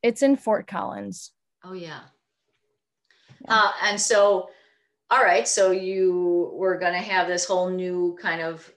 It's 0.03 0.23
in 0.23 0.37
Fort 0.37 0.67
Collins. 0.67 1.33
Oh, 1.65 1.75
yeah. 1.75 2.01
yeah. 3.43 3.55
Uh, 3.55 3.73
and 3.85 4.01
so, 4.01 4.51
all 5.11 5.23
right, 5.23 5.47
so 5.47 5.71
you 5.71 6.51
were 6.55 6.79
going 6.79 6.95
to 6.95 6.99
have 6.99 7.29
this 7.29 7.45
whole 7.45 7.71
new 7.71 8.17
kind 8.21 8.41
of 8.41 8.69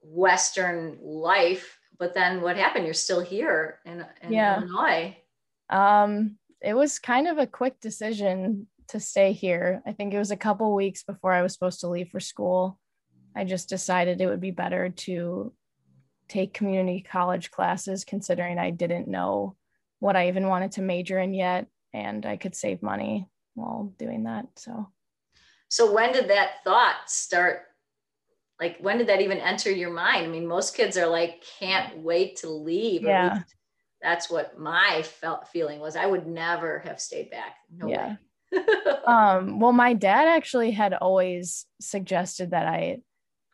Western 0.00 0.98
life, 1.02 1.78
but 1.98 2.14
then 2.14 2.40
what 2.40 2.56
happened? 2.56 2.84
You're 2.84 2.94
still 2.94 3.20
here 3.20 3.80
in, 3.84 4.04
in 4.22 4.32
yeah. 4.32 4.60
Illinois. 4.60 5.16
Um, 5.74 6.36
it 6.62 6.74
was 6.74 7.00
kind 7.00 7.26
of 7.26 7.38
a 7.38 7.48
quick 7.48 7.80
decision 7.80 8.68
to 8.88 9.00
stay 9.00 9.32
here. 9.32 9.82
I 9.84 9.92
think 9.92 10.14
it 10.14 10.18
was 10.18 10.30
a 10.30 10.36
couple 10.36 10.72
weeks 10.72 11.02
before 11.02 11.32
I 11.32 11.42
was 11.42 11.52
supposed 11.52 11.80
to 11.80 11.88
leave 11.88 12.10
for 12.10 12.20
school. 12.20 12.78
I 13.34 13.42
just 13.42 13.68
decided 13.68 14.20
it 14.20 14.28
would 14.28 14.40
be 14.40 14.52
better 14.52 14.90
to 14.90 15.52
take 16.28 16.54
community 16.54 17.04
college 17.06 17.50
classes, 17.50 18.04
considering 18.04 18.56
I 18.58 18.70
didn't 18.70 19.08
know 19.08 19.56
what 19.98 20.14
I 20.14 20.28
even 20.28 20.46
wanted 20.46 20.72
to 20.72 20.82
major 20.82 21.18
in 21.18 21.34
yet, 21.34 21.66
and 21.92 22.24
I 22.24 22.36
could 22.36 22.54
save 22.54 22.80
money 22.80 23.26
while 23.54 23.92
doing 23.98 24.24
that. 24.24 24.46
So, 24.56 24.88
so 25.68 25.92
when 25.92 26.12
did 26.12 26.30
that 26.30 26.62
thought 26.62 27.10
start? 27.10 27.62
Like, 28.60 28.76
when 28.78 28.98
did 28.98 29.08
that 29.08 29.20
even 29.20 29.38
enter 29.38 29.72
your 29.72 29.90
mind? 29.90 30.24
I 30.24 30.28
mean, 30.28 30.46
most 30.46 30.76
kids 30.76 30.96
are 30.96 31.08
like, 31.08 31.42
can't 31.58 31.98
wait 31.98 32.36
to 32.36 32.48
leave. 32.48 33.02
Yeah 33.02 33.40
that's 34.04 34.28
what 34.28 34.58
my 34.58 35.02
felt 35.02 35.48
feeling 35.48 35.80
was. 35.80 35.96
I 35.96 36.04
would 36.04 36.26
never 36.26 36.80
have 36.80 37.00
stayed 37.00 37.30
back. 37.30 37.56
No 37.74 37.88
yeah. 37.88 38.16
um, 39.06 39.58
well, 39.58 39.72
my 39.72 39.94
dad 39.94 40.28
actually 40.28 40.72
had 40.72 40.92
always 40.92 41.64
suggested 41.80 42.50
that 42.50 42.66
I 42.66 42.98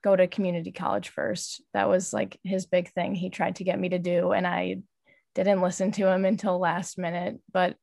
go 0.02 0.16
to 0.16 0.26
community 0.26 0.72
college 0.72 1.08
first. 1.10 1.62
That 1.72 1.88
was 1.88 2.12
like 2.12 2.36
his 2.42 2.66
big 2.66 2.90
thing 2.90 3.14
he 3.14 3.30
tried 3.30 3.56
to 3.56 3.64
get 3.64 3.78
me 3.78 3.90
to 3.90 4.00
do. 4.00 4.32
And 4.32 4.44
I 4.44 4.80
didn't 5.36 5.62
listen 5.62 5.92
to 5.92 6.12
him 6.12 6.24
until 6.24 6.58
last 6.58 6.98
minute. 6.98 7.38
But 7.52 7.76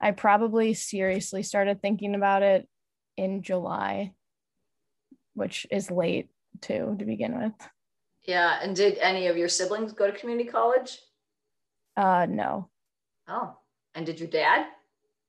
I 0.00 0.12
probably 0.12 0.74
seriously 0.74 1.42
started 1.42 1.82
thinking 1.82 2.14
about 2.14 2.44
it 2.44 2.68
in 3.16 3.42
July, 3.42 4.12
which 5.34 5.66
is 5.72 5.90
late 5.90 6.28
too 6.60 6.94
to 7.00 7.04
begin 7.04 7.36
with. 7.36 7.68
Yeah. 8.24 8.60
And 8.62 8.76
did 8.76 8.98
any 8.98 9.26
of 9.26 9.36
your 9.36 9.48
siblings 9.48 9.92
go 9.92 10.08
to 10.08 10.16
community 10.16 10.48
college? 10.48 11.00
Uh, 11.96 12.26
no. 12.28 12.68
Oh, 13.28 13.56
and 13.94 14.04
did 14.04 14.20
your 14.20 14.28
dad? 14.28 14.66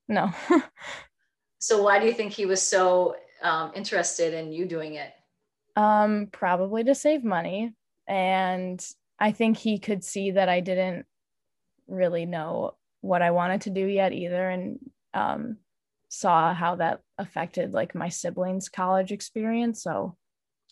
No. 0.07 0.31
so 1.59 1.81
why 1.81 1.99
do 1.99 2.05
you 2.05 2.13
think 2.13 2.33
he 2.33 2.45
was 2.45 2.61
so 2.61 3.15
um, 3.41 3.71
interested 3.75 4.33
in 4.33 4.51
you 4.51 4.65
doing 4.65 4.95
it? 4.95 5.11
Um, 5.75 6.27
probably 6.31 6.83
to 6.85 6.95
save 6.95 7.23
money, 7.23 7.73
and 8.07 8.83
I 9.19 9.31
think 9.31 9.57
he 9.57 9.79
could 9.79 10.03
see 10.03 10.31
that 10.31 10.49
I 10.49 10.59
didn't 10.59 11.05
really 11.87 12.25
know 12.25 12.75
what 13.01 13.21
I 13.21 13.31
wanted 13.31 13.61
to 13.61 13.69
do 13.69 13.85
yet 13.85 14.11
either, 14.11 14.49
and 14.49 14.79
um, 15.13 15.57
saw 16.09 16.53
how 16.53 16.75
that 16.77 17.01
affected 17.17 17.73
like 17.73 17.95
my 17.95 18.09
siblings' 18.09 18.69
college 18.69 19.11
experience. 19.11 19.83
So, 19.83 20.17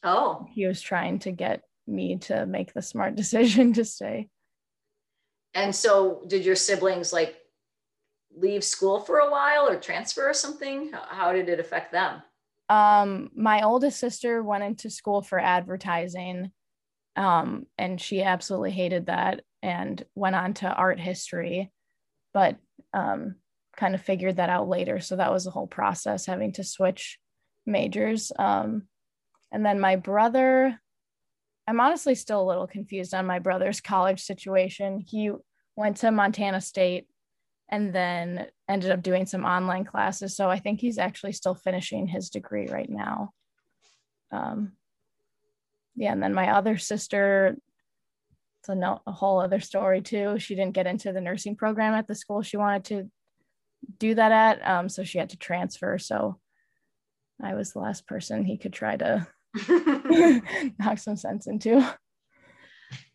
oh, 0.04 0.48
he 0.52 0.66
was 0.66 0.82
trying 0.82 1.20
to 1.20 1.32
get 1.32 1.62
me 1.88 2.18
to 2.18 2.46
make 2.46 2.74
the 2.74 2.82
smart 2.82 3.16
decision 3.16 3.74
to 3.74 3.86
stay. 3.86 4.30
And 5.56 5.74
so, 5.74 6.22
did 6.28 6.46
your 6.46 6.56
siblings 6.56 7.12
like 7.14 7.38
leave 8.38 8.64
school 8.64 9.00
for 9.00 9.20
a 9.20 9.32
while 9.32 9.68
or 9.68 9.80
transfer 9.80 10.30
or 10.30 10.34
something? 10.34 10.92
How 11.08 11.32
did 11.32 11.50
it 11.50 11.60
affect 11.60 11.92
them? 11.92 12.22
Um, 12.70 13.30
my 13.36 13.64
oldest 13.64 14.00
sister 14.00 14.44
went 14.44 14.64
into 14.64 14.90
school 14.90 15.22
for 15.22 15.40
advertising, 15.40 16.52
um, 17.16 17.66
and 17.78 18.00
she 18.00 18.22
absolutely 18.22 18.72
hated 18.72 19.06
that 19.06 19.42
and 19.64 20.04
went 20.14 20.36
on 20.36 20.54
to 20.56 20.68
art 20.72 21.00
history, 21.00 21.72
but 22.34 22.58
um, 22.94 23.36
kind 23.78 23.96
of 23.96 24.02
figured 24.02 24.36
that 24.36 24.50
out 24.50 24.68
later. 24.68 25.00
So 25.00 25.16
that 25.16 25.32
was 25.32 25.46
the 25.46 25.52
whole 25.52 25.68
process, 25.68 26.26
having 26.26 26.52
to 26.54 26.64
switch 26.64 27.18
majors. 27.66 28.32
Um, 28.38 28.88
And 29.52 29.66
then 29.66 29.80
my 29.80 29.96
brother, 29.96 30.80
I'm 31.68 31.80
honestly 31.80 32.16
still 32.16 32.42
a 32.42 32.48
little 32.48 32.68
confused 32.68 33.14
on 33.14 33.26
my 33.26 33.40
brother's 33.40 33.82
college 33.82 34.22
situation. 34.22 35.04
He 35.06 35.32
went 35.76 35.98
to 35.98 36.12
Montana 36.12 36.62
State 36.62 37.08
and 37.70 37.94
then 37.94 38.48
ended 38.70 38.92
up 38.92 39.02
doing 39.02 39.26
some 39.26 39.44
online 39.44 39.86
classes. 39.86 40.36
So 40.36 40.50
I 40.50 40.60
think 40.60 40.80
he's 40.80 41.00
actually 41.00 41.34
still 41.34 41.56
finishing 41.56 42.08
his 42.08 42.30
degree 42.30 42.68
right 42.68 42.90
now. 42.90 43.32
Um, 44.32 44.74
yeah, 45.96 46.12
and 46.12 46.22
then 46.22 46.34
my 46.34 46.52
other 46.52 46.78
sister, 46.78 47.58
it's 48.60 48.70
a, 48.70 48.76
no, 48.76 49.02
a 49.08 49.12
whole 49.12 49.40
other 49.40 49.60
story 49.60 50.02
too. 50.02 50.38
She 50.38 50.56
didn't 50.56 50.76
get 50.76 50.88
into 50.88 51.12
the 51.12 51.22
nursing 51.22 51.56
program 51.56 51.94
at 51.94 52.08
the 52.08 52.16
school 52.16 52.42
she 52.42 52.58
wanted 52.58 52.86
to 52.86 53.10
do 53.98 54.16
that 54.16 54.32
at, 54.32 54.68
um, 54.68 54.90
so 54.90 55.04
she 55.04 55.18
had 55.18 55.30
to 55.30 55.38
transfer. 55.38 55.98
So 55.98 56.40
I 57.42 57.56
was 57.56 57.74
the 57.74 57.80
last 57.80 58.08
person 58.08 58.46
he 58.46 58.58
could 58.58 58.74
try 58.74 58.98
to 58.98 59.28
knock 60.80 60.98
some 60.98 61.16
sense 61.16 61.48
into. 61.48 61.78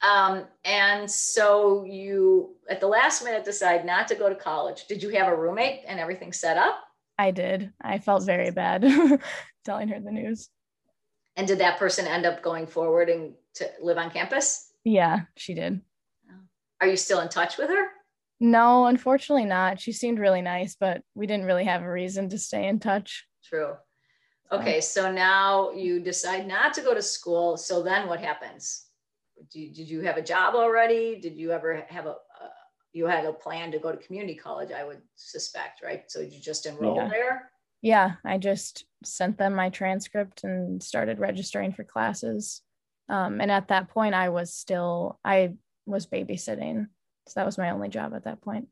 Um, 0.03 0.46
and 0.64 1.11
so 1.11 1.85
you, 1.85 2.57
at 2.68 2.81
the 2.81 2.87
last 2.87 3.24
minute, 3.24 3.44
decide 3.44 3.85
not 3.85 4.09
to 4.09 4.14
go 4.14 4.29
to 4.29 4.35
college. 4.35 4.87
Did 4.87 5.03
you 5.03 5.11
have 5.11 5.29
a 5.29 5.37
roommate 5.37 5.83
and 5.87 6.00
everything 6.00 6.33
set 6.33 6.57
up? 6.57 6.79
I 7.18 7.31
did. 7.33 7.72
I 7.81 7.98
felt 7.98 8.24
very 8.24 8.50
bad 8.50 8.83
telling 9.64 9.88
her 9.88 10.00
the 10.00 10.11
news. 10.11 10.48
And 11.37 11.46
did 11.46 11.59
that 11.59 11.79
person 11.79 12.07
end 12.07 12.26
up 12.26 12.42
going 12.42 12.66
forward 12.66 13.09
and 13.09 13.35
to 13.55 13.70
live 13.83 13.98
on 13.98 14.11
campus? 14.11 14.72
Yeah, 14.85 15.20
she 15.37 15.55
did. 15.55 15.81
Are 16.81 16.87
you 16.87 16.96
still 16.96 17.20
in 17.20 17.29
touch 17.29 17.59
with 17.59 17.68
her? 17.68 17.88
No, 18.40 18.87
unfortunately 18.87 19.44
not. 19.44 19.81
She 19.81 19.92
seemed 19.92 20.18
really 20.18 20.40
nice, 20.40 20.76
but 20.81 21.03
we 21.14 21.26
didn't 21.26 21.44
really 21.44 21.64
have 21.64 21.83
a 21.83 21.90
reason 21.90 22.31
to 22.31 22.38
stay 22.38 22.66
in 22.66 22.81
touch. 22.81 23.26
True. 23.44 23.74
Okay, 24.52 24.80
so 24.80 25.12
now 25.12 25.70
you 25.70 26.00
decide 26.00 26.46
not 26.46 26.74
to 26.74 26.82
go 26.82 26.92
to 26.92 27.02
school. 27.02 27.56
So 27.56 27.82
then 27.82 28.08
what 28.08 28.20
happens? 28.20 28.86
Did, 29.52 29.74
did 29.74 29.88
you 29.88 30.00
have 30.00 30.16
a 30.16 30.22
job 30.22 30.54
already? 30.54 31.20
Did 31.20 31.36
you 31.36 31.52
ever 31.52 31.86
have 31.88 32.06
a, 32.06 32.10
uh, 32.10 32.48
you 32.92 33.06
had 33.06 33.24
a 33.24 33.32
plan 33.32 33.70
to 33.72 33.78
go 33.78 33.92
to 33.92 33.98
community 33.98 34.34
college, 34.34 34.72
I 34.72 34.84
would 34.84 35.02
suspect, 35.14 35.82
right? 35.82 36.10
So 36.10 36.20
you 36.20 36.40
just 36.40 36.66
enrolled 36.66 36.96
Yeah. 36.96 37.08
there? 37.08 37.50
Yeah, 37.82 38.12
I 38.24 38.38
just 38.38 38.84
sent 39.04 39.38
them 39.38 39.54
my 39.54 39.70
transcript 39.70 40.44
and 40.44 40.82
started 40.82 41.18
registering 41.18 41.72
for 41.72 41.84
classes. 41.84 42.60
Um, 43.08 43.40
and 43.40 43.50
at 43.50 43.68
that 43.68 43.88
point, 43.88 44.14
I 44.14 44.28
was 44.28 44.52
still, 44.52 45.18
I 45.24 45.54
was 45.86 46.06
babysitting. 46.06 46.88
So 47.28 47.32
that 47.36 47.46
was 47.46 47.56
my 47.56 47.70
only 47.70 47.88
job 47.88 48.12
at 48.14 48.24
that 48.24 48.42
point. 48.42 48.68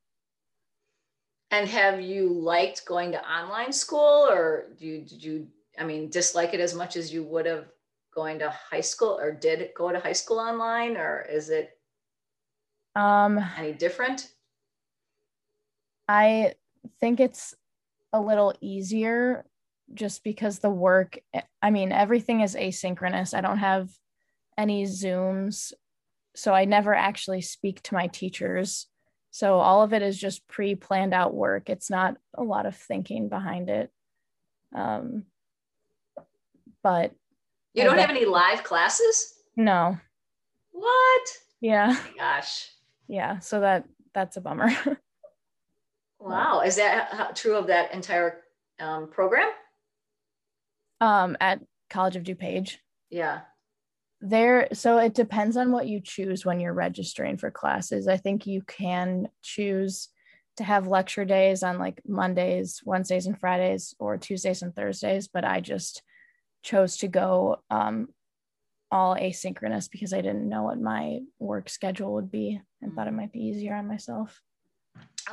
And 1.50 1.68
have 1.68 2.00
you 2.00 2.28
liked 2.28 2.84
going 2.84 3.12
to 3.12 3.26
online 3.26 3.72
school 3.72 4.28
or 4.28 4.66
do 4.78 4.86
you, 4.86 5.00
did 5.00 5.24
you, 5.24 5.46
I 5.78 5.84
mean, 5.84 6.10
dislike 6.10 6.54
it 6.54 6.60
as 6.60 6.74
much 6.74 6.96
as 6.96 7.12
you 7.12 7.24
would 7.24 7.46
have 7.46 7.66
going 8.14 8.38
to 8.40 8.50
high 8.50 8.80
school 8.80 9.18
or 9.20 9.32
did 9.32 9.70
go 9.76 9.92
to 9.92 10.00
high 10.00 10.12
school 10.12 10.38
online 10.38 10.96
or 10.96 11.26
is 11.30 11.50
it 11.50 11.70
Um, 12.96 13.38
any 13.56 13.72
different? 13.72 14.28
I 16.08 16.54
think 17.00 17.20
it's 17.20 17.54
a 18.12 18.20
little 18.20 18.54
easier 18.60 19.44
just 19.94 20.24
because 20.24 20.58
the 20.58 20.70
work, 20.70 21.18
I 21.62 21.70
mean, 21.70 21.92
everything 21.92 22.40
is 22.40 22.56
asynchronous. 22.56 23.34
I 23.34 23.40
don't 23.40 23.58
have 23.58 23.88
any 24.56 24.84
Zooms. 24.84 25.72
So 26.34 26.52
I 26.52 26.64
never 26.64 26.94
actually 26.94 27.42
speak 27.42 27.82
to 27.82 27.94
my 27.94 28.06
teachers. 28.06 28.86
So 29.30 29.58
all 29.58 29.82
of 29.82 29.92
it 29.92 30.02
is 30.02 30.18
just 30.18 30.46
pre 30.48 30.74
planned 30.74 31.14
out 31.14 31.34
work. 31.34 31.68
It's 31.68 31.90
not 31.90 32.16
a 32.34 32.42
lot 32.42 32.66
of 32.66 32.76
thinking 32.76 33.28
behind 33.28 33.68
it. 33.68 33.90
Um, 34.74 35.24
but 36.82 37.12
You 37.74 37.84
don't 37.84 37.98
have 37.98 38.10
any 38.10 38.24
live 38.24 38.64
classes? 38.64 39.34
no, 39.56 39.98
What? 40.72 41.28
yeah, 41.60 41.88
Oh 41.90 42.06
my 42.10 42.16
gosh. 42.16 42.68
yeah. 43.08 43.38
So 43.40 43.60
that 43.60 43.84
that's 44.14 44.36
a 44.36 44.40
bummer. 44.40 44.70
Wow. 46.20 46.62
Is 46.62 46.76
that 46.76 47.36
true 47.36 47.54
of 47.56 47.68
that 47.68 47.94
entire 47.94 48.40
um, 48.80 49.08
program? 49.08 49.48
um, 51.00 51.36
at 51.40 51.60
College 51.90 52.16
of 52.16 52.24
DuPage. 52.24 52.76
Yeah. 53.08 53.42
there 54.20 54.66
so 54.72 54.98
it 54.98 55.14
depends 55.14 55.56
on 55.56 55.70
what 55.70 55.86
you 55.86 56.00
choose 56.02 56.44
when 56.44 56.58
you're 56.58 56.74
registering 56.74 57.36
for 57.38 57.50
classes 57.52 58.08
i 58.08 58.16
think 58.16 58.46
you 58.48 58.60
can 58.62 59.28
choose 59.42 60.08
to 60.56 60.64
have 60.64 60.88
lecture 60.88 61.24
days 61.24 61.62
on 61.62 61.78
like 61.78 62.02
mondays 62.06 62.82
wednesdays 62.84 63.26
and 63.26 63.38
fridays 63.38 63.94
or 64.00 64.18
tuesdays 64.18 64.60
and 64.62 64.74
thursdays 64.74 65.28
but 65.28 65.44
i 65.44 65.60
just 65.60 66.02
chose 66.70 66.92
to 66.98 67.09
go 67.09 67.31
um, 67.70 68.09
all 68.90 69.14
asynchronous 69.16 69.90
because 69.90 70.12
i 70.12 70.20
didn't 70.26 70.48
know 70.48 70.62
what 70.64 70.81
my 70.81 71.18
work 71.38 71.68
schedule 71.68 72.12
would 72.14 72.31
be 72.31 72.61
and 72.83 72.88
thought 72.94 73.09
it 73.09 73.12
might 73.20 73.33
be 73.33 73.46
easier 73.48 73.74
on 73.74 73.87
myself 73.94 74.42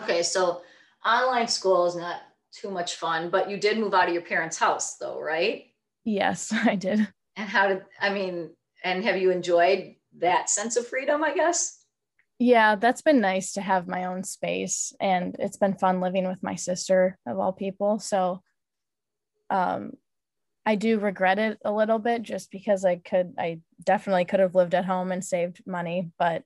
Okay. 0.02 0.24
So 0.24 0.62
online 1.06 1.48
school 1.48 1.86
is 1.86 1.95
not 1.95 2.17
too 2.52 2.69
much 2.69 2.95
fun, 2.95 3.30
but 3.30 3.50
you 3.50 3.58
did 3.58 3.78
move 3.80 3.93
out 3.93 4.08
of 4.10 4.13
your 4.13 4.24
parents' 4.24 4.58
house 4.58 4.98
though, 4.98 5.19
right? 5.21 5.65
yes 6.04 6.52
i 6.71 6.76
did 6.76 7.00
And 7.38 7.50
how 7.50 7.67
did, 7.69 7.82
I 8.00 8.10
mean, 8.17 8.52
and 8.84 9.04
have 9.04 9.17
you 9.17 9.32
enjoyed 9.32 9.95
that 10.19 10.50
sense 10.50 10.76
of 10.78 10.88
freedom, 10.88 11.24
I 11.24 11.34
guess? 11.34 11.80
yeah 12.39 12.76
that's 12.76 13.02
been 13.02 13.21
nice 13.21 13.54
to 13.54 13.62
have 13.62 13.88
my 13.88 14.04
own 14.06 14.21
space 14.24 14.91
and 15.00 15.36
it's 15.39 15.58
been 15.58 15.76
fun 15.78 16.02
living 16.02 16.28
with 16.28 16.43
my 16.43 16.56
sister 16.56 17.17
of 17.26 17.39
all 17.39 17.54
people 17.54 17.98
so 18.00 18.41
um 19.50 19.91
i 20.65 20.75
do 20.75 20.99
regret 20.99 21.39
it 21.39 21.58
a 21.65 21.71
little 21.71 21.99
bit 21.99 22.21
just 22.21 22.51
because 22.51 22.86
i 22.86 22.95
could 22.95 23.34
i 23.38 23.60
definitely 23.84 24.25
could 24.25 24.39
have 24.39 24.56
lived 24.56 24.73
at 24.73 24.86
home 24.86 25.12
and 25.12 25.23
saved 25.23 25.62
money 25.65 26.12
but 26.17 26.43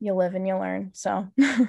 you 0.00 0.14
live 0.14 0.34
and 0.34 0.46
you 0.46 0.56
learn 0.56 0.90
so 0.92 1.28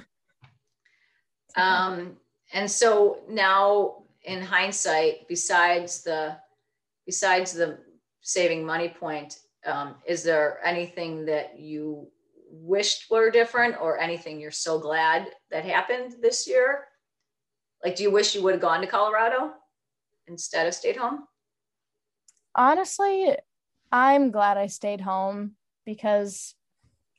Um, 1.56 2.18
and 2.54 2.70
so 2.70 3.20
now 3.30 4.04
in 4.24 4.42
hindsight, 4.42 5.28
besides 5.28 6.04
the, 6.04 6.38
besides 7.06 7.54
the 7.54 7.80
saving 8.22 8.66
money 8.66 8.90
point, 8.90 9.40
um, 9.66 9.96
is 10.06 10.24
there 10.24 10.60
anything 10.64 11.26
that 11.26 11.60
you 11.60 12.08
wished 12.50 13.10
were 13.10 13.32
different 13.32 13.76
or 13.82 14.00
anything 14.00 14.40
you're 14.40 14.52
so 14.52 14.80
glad 14.80 15.30
that 15.52 15.66
happened 15.66 16.16
this 16.22 16.48
year? 16.48 16.86
Like, 17.84 17.96
do 17.96 18.04
you 18.04 18.12
wish 18.12 18.36
you 18.36 18.44
would 18.44 18.54
have 18.54 18.62
gone 18.62 18.82
to 18.82 18.88
Colorado 18.88 19.54
instead 20.28 20.68
of 20.68 20.74
stayed 20.74 20.96
home? 20.96 21.26
Honestly 22.56 23.36
i'm 23.92 24.32
glad 24.32 24.58
i 24.58 24.68
stayed 24.68 25.02
home 25.02 25.54
because 25.86 26.56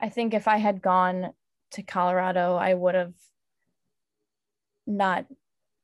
i 0.00 0.08
think 0.08 0.34
if 0.34 0.48
i 0.48 0.56
had 0.56 0.82
gone 0.82 1.32
to 1.70 1.82
colorado 1.82 2.54
i 2.56 2.72
would 2.72 2.94
have 2.94 3.14
not 4.86 5.26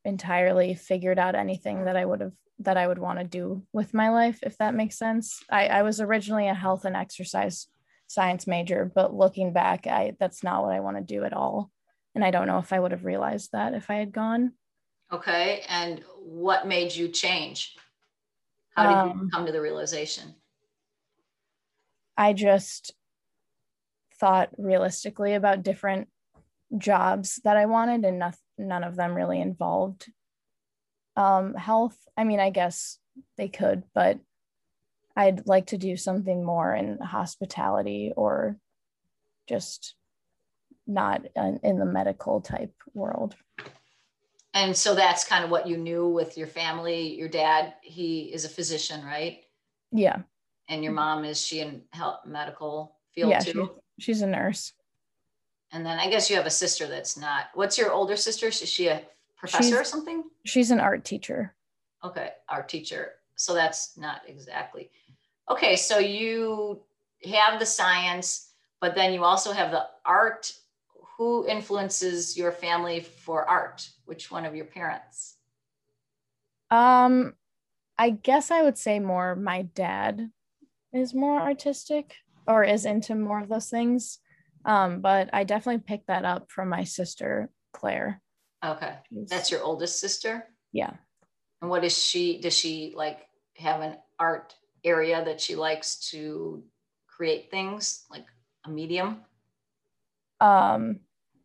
entirely 0.05 0.75
figured 0.75 1.19
out 1.19 1.35
anything 1.35 1.85
that 1.85 1.97
i 1.97 2.05
would 2.05 2.21
have 2.21 2.33
that 2.59 2.77
i 2.77 2.87
would 2.87 2.99
want 2.99 3.19
to 3.19 3.25
do 3.25 3.63
with 3.73 3.95
my 3.95 4.11
life 4.11 4.39
if 4.43 4.57
that 4.59 4.75
makes 4.75 4.99
sense 4.99 5.43
I, 5.51 5.67
I 5.67 5.83
was 5.83 6.01
originally 6.01 6.49
a 6.49 6.55
health 6.55 6.85
and 6.85 6.97
exercise 6.97 7.67
science 8.07 8.47
major 8.47 8.91
but 8.95 9.15
looking 9.15 9.53
back 9.53 9.87
i 9.87 10.15
that's 10.19 10.43
not 10.43 10.63
what 10.63 10.75
i 10.75 10.81
want 10.81 10.97
to 10.97 11.03
do 11.03 11.25
at 11.25 11.33
all 11.33 11.71
and 12.15 12.25
i 12.25 12.31
don't 12.31 12.47
know 12.47 12.59
if 12.59 12.73
i 12.73 12.81
would 12.81 12.91
have 12.91 13.05
realized 13.05 13.51
that 13.53 13.75
if 13.75 13.89
i 13.89 13.95
had 13.95 14.13
gone 14.13 14.53
Okay. 15.13 15.63
And 15.69 16.05
what 16.23 16.67
made 16.67 16.95
you 16.95 17.09
change? 17.09 17.77
How 18.77 18.87
did 18.87 19.15
you 19.15 19.21
Um, 19.23 19.31
come 19.31 19.47
to 19.47 19.53
the 19.53 19.61
realization? 19.61 20.35
I 22.17 22.33
just 22.33 22.95
thought 24.19 24.51
realistically 24.59 25.35
about 25.35 25.63
different 25.63 26.09
jobs 26.77 27.41
that 27.45 27.57
I 27.57 27.67
wanted, 27.67 28.05
and 28.05 28.19
noth- 28.19 28.43
none 28.59 28.85
of 28.85 28.97
them 28.97 29.15
really 29.15 29.41
involved 29.41 30.13
um, 31.17 31.55
health. 31.55 31.99
I 32.17 32.25
mean, 32.25 32.39
I 32.41 32.51
guess 32.51 32.99
they 33.37 33.49
could, 33.49 33.83
but 33.95 34.21
I'd 35.17 35.47
like 35.47 35.67
to 35.67 35.79
do 35.79 35.97
something 35.97 36.45
more 36.45 36.75
in 36.75 36.99
hospitality 36.99 38.13
or 38.17 38.57
just 39.49 39.97
not 40.87 41.27
in 41.37 41.79
the 41.79 41.85
medical 41.85 42.41
type 42.41 42.75
world. 42.95 43.35
And 44.55 44.77
so 44.77 44.95
that's 44.95 45.25
kind 45.25 45.45
of 45.45 45.51
what 45.51 45.67
you 45.67 45.77
knew 45.77 46.09
with 46.09 46.37
your 46.37 46.49
family. 46.49 47.15
Your 47.17 47.29
dad, 47.29 47.75
he 47.83 48.33
is 48.33 48.45
a 48.45 48.49
physician, 48.49 49.05
right? 49.05 49.45
Yeah, 49.93 50.23
And 50.69 50.85
your 50.85 50.93
mom 50.93 51.25
is 51.25 51.45
she 51.45 51.61
in 51.61 51.83
health 51.91 52.21
medical 52.27 52.97
field 53.13 53.31
yeah, 53.31 53.41
too? 53.41 53.71
she's, 53.99 54.05
she's 54.05 54.23
a 54.23 54.27
nurse. 54.27 54.73
And 55.73 55.85
then 55.85 55.99
I 55.99 56.09
guess 56.09 56.31
you 56.31 56.37
have 56.37 56.47
a 56.47 56.51
sister 56.51 56.87
that's 56.87 57.17
not. 57.17 57.47
What's 57.55 57.79
your 57.79 57.93
older 57.93 58.17
sister? 58.17 58.49
Is 58.49 58.69
she 58.69 58.89
a 58.89 59.03
professor 59.37 59.81
or 59.81 59.85
something? 59.85 60.25
She's 60.45 60.71
an 60.71 60.81
art 60.81 61.05
teacher. 61.05 61.55
Okay, 62.05 62.31
art 62.49 62.69
teacher. 62.69 63.13
So 63.37 63.55
that's 63.55 63.97
not 63.97 64.23
exactly. 64.27 64.91
Okay, 65.49 65.77
so 65.77 65.99
you 65.99 66.81
have 67.25 67.59
the 67.59 67.67
science, 67.67 68.51
but 68.81 68.95
then 68.95 69.13
you 69.13 69.25
also 69.25 69.53
have 69.53 69.71
the 69.71 69.87
art. 70.05 70.53
Who 71.21 71.47
influences 71.47 72.35
your 72.35 72.51
family 72.51 73.01
for 73.01 73.47
art? 73.47 73.87
Which 74.07 74.31
one 74.31 74.47
of 74.47 74.55
your 74.55 74.65
parents? 74.65 75.37
Um, 76.71 77.35
I 77.99 78.09
guess 78.09 78.51
I 78.51 78.63
would 78.63 78.79
say 78.79 79.01
more 79.01 79.37
my 79.37 79.65
dad 79.75 80.31
is 80.95 81.13
more 81.13 81.39
artistic 81.39 82.15
or 82.47 82.65
is 82.65 82.87
into 82.87 83.15
more 83.15 83.39
of 83.39 83.51
those 83.51 83.69
things. 83.69 84.19
Um, 84.65 85.03
but 85.03 85.29
I 85.35 85.45
definitely 85.45 85.83
picked 85.87 86.07
that 86.07 86.25
up 86.25 86.51
from 86.51 86.71
my 86.71 86.85
sister, 86.85 87.51
Claire. 87.75 88.23
Okay. 88.65 88.95
That's 89.29 89.51
your 89.51 89.63
oldest 89.63 90.01
sister? 90.01 90.47
Yeah. 90.73 90.95
And 91.61 91.71
what 91.71 91.85
is 91.85 92.03
she? 92.03 92.41
Does 92.41 92.57
she 92.57 92.95
like 92.97 93.29
have 93.59 93.83
an 93.83 93.99
art 94.19 94.55
area 94.85 95.23
that 95.23 95.39
she 95.39 95.55
likes 95.55 95.97
to 96.13 96.65
create 97.07 97.51
things 97.51 98.07
like 98.11 98.25
a 98.65 98.71
medium? 98.71 99.21
Um, 100.41 101.01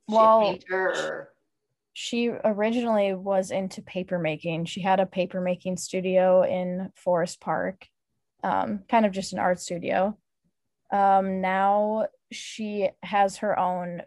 well, 0.07 0.57
or? 0.71 1.29
she 1.93 2.29
originally 2.29 3.13
was 3.13 3.51
into 3.51 3.81
papermaking. 3.81 4.67
She 4.67 4.81
had 4.81 4.99
a 4.99 5.05
papermaking 5.05 5.79
studio 5.79 6.43
in 6.43 6.91
Forest 6.95 7.39
Park, 7.39 7.87
um, 8.43 8.81
kind 8.89 9.05
of 9.05 9.11
just 9.11 9.33
an 9.33 9.39
art 9.39 9.59
studio. 9.59 10.17
Um, 10.91 11.41
now 11.41 12.07
she 12.31 12.89
has 13.01 13.37
her 13.37 13.57
own 13.57 14.01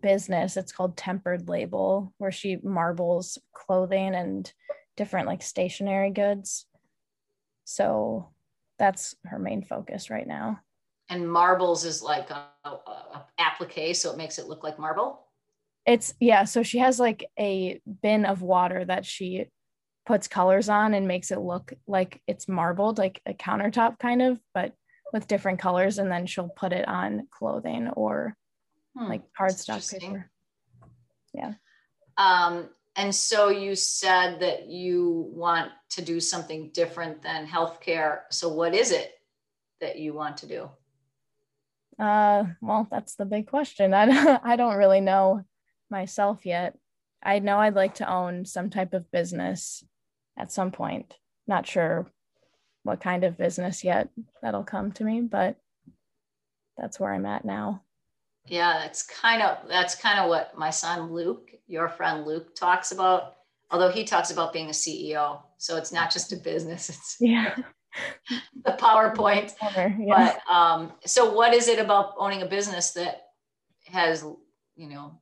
business. 0.00 0.56
It's 0.56 0.72
called 0.72 0.96
Tempered 0.96 1.48
Label, 1.48 2.12
where 2.18 2.32
she 2.32 2.56
marbles 2.62 3.38
clothing 3.52 4.14
and 4.14 4.50
different 4.96 5.26
like 5.26 5.42
stationery 5.42 6.10
goods. 6.10 6.66
So 7.64 8.30
that's 8.78 9.14
her 9.24 9.38
main 9.38 9.62
focus 9.62 10.10
right 10.10 10.26
now. 10.26 10.60
And 11.12 11.30
marbles 11.30 11.84
is 11.84 12.02
like 12.02 12.30
a, 12.30 12.48
a, 12.64 12.68
a 12.70 13.26
applique, 13.38 13.94
so 13.94 14.10
it 14.10 14.16
makes 14.16 14.38
it 14.38 14.48
look 14.48 14.64
like 14.64 14.78
marble. 14.78 15.26
It's 15.84 16.14
yeah. 16.20 16.44
So 16.44 16.62
she 16.62 16.78
has 16.78 16.98
like 16.98 17.28
a 17.38 17.80
bin 18.02 18.24
of 18.24 18.40
water 18.40 18.82
that 18.84 19.04
she 19.04 19.46
puts 20.06 20.26
colors 20.26 20.70
on 20.70 20.94
and 20.94 21.06
makes 21.06 21.30
it 21.30 21.38
look 21.38 21.74
like 21.86 22.22
it's 22.26 22.48
marbled, 22.48 22.96
like 22.96 23.20
a 23.26 23.34
countertop 23.34 23.98
kind 23.98 24.22
of, 24.22 24.40
but 24.54 24.72
with 25.12 25.28
different 25.28 25.58
colors. 25.58 25.98
And 25.98 26.10
then 26.10 26.24
she'll 26.24 26.48
put 26.48 26.72
it 26.72 26.88
on 26.88 27.28
clothing 27.30 27.88
or 27.90 28.34
hmm, 28.96 29.08
like 29.08 29.22
cardstock 29.38 29.90
paper. 29.92 30.30
Yeah. 31.34 31.52
Um, 32.16 32.70
and 32.96 33.14
so 33.14 33.50
you 33.50 33.74
said 33.74 34.40
that 34.40 34.66
you 34.68 35.30
want 35.30 35.70
to 35.90 36.02
do 36.02 36.20
something 36.20 36.70
different 36.72 37.22
than 37.22 37.46
healthcare. 37.46 38.20
So 38.30 38.48
what 38.48 38.74
is 38.74 38.92
it 38.92 39.12
that 39.80 39.98
you 39.98 40.14
want 40.14 40.38
to 40.38 40.46
do? 40.46 40.70
Uh, 41.98 42.44
well, 42.60 42.88
that's 42.90 43.14
the 43.14 43.24
big 43.24 43.46
question. 43.46 43.94
I 43.94 44.06
don't, 44.06 44.40
I 44.44 44.56
don't 44.56 44.76
really 44.76 45.00
know 45.00 45.44
myself 45.90 46.44
yet. 46.44 46.76
I 47.22 47.38
know 47.38 47.58
I'd 47.58 47.74
like 47.74 47.94
to 47.96 48.10
own 48.10 48.44
some 48.44 48.70
type 48.70 48.94
of 48.94 49.10
business 49.10 49.84
at 50.36 50.50
some 50.50 50.72
point. 50.72 51.14
Not 51.46 51.66
sure 51.66 52.06
what 52.82 53.00
kind 53.00 53.24
of 53.24 53.38
business 53.38 53.84
yet 53.84 54.08
that'll 54.42 54.64
come 54.64 54.92
to 54.92 55.04
me, 55.04 55.20
but 55.20 55.56
that's 56.76 56.98
where 56.98 57.12
I'm 57.12 57.26
at 57.26 57.44
now. 57.44 57.82
Yeah, 58.46 58.80
that's 58.80 59.04
kind 59.04 59.40
of 59.40 59.68
that's 59.68 59.94
kind 59.94 60.18
of 60.18 60.28
what 60.28 60.58
my 60.58 60.70
son 60.70 61.12
Luke, 61.12 61.50
your 61.68 61.88
friend 61.88 62.26
Luke 62.26 62.56
talks 62.56 62.90
about. 62.90 63.34
Although 63.70 63.90
he 63.90 64.04
talks 64.04 64.30
about 64.30 64.52
being 64.52 64.68
a 64.68 64.72
CEO. 64.72 65.40
So 65.58 65.76
it's 65.76 65.92
not 65.92 66.10
just 66.10 66.32
a 66.32 66.36
business, 66.36 66.88
it's 66.88 67.16
yeah. 67.20 67.56
the 68.64 68.72
PowerPoint. 68.72 69.52
yeah. 69.98 70.34
But 70.46 70.52
um, 70.52 70.92
so 71.04 71.32
what 71.32 71.54
is 71.54 71.68
it 71.68 71.78
about 71.78 72.14
owning 72.18 72.42
a 72.42 72.46
business 72.46 72.92
that 72.92 73.22
has, 73.86 74.24
you 74.76 74.88
know, 74.88 75.20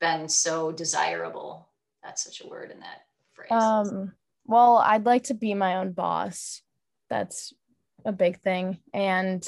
been 0.00 0.28
so 0.28 0.72
desirable? 0.72 1.68
That's 2.02 2.24
such 2.24 2.40
a 2.42 2.48
word 2.48 2.70
in 2.70 2.80
that 2.80 3.02
phrase. 3.34 3.50
Um, 3.50 4.12
well, 4.46 4.78
I'd 4.78 5.06
like 5.06 5.24
to 5.24 5.34
be 5.34 5.54
my 5.54 5.76
own 5.76 5.92
boss. 5.92 6.62
That's 7.08 7.52
a 8.04 8.12
big 8.12 8.40
thing. 8.40 8.78
And 8.92 9.46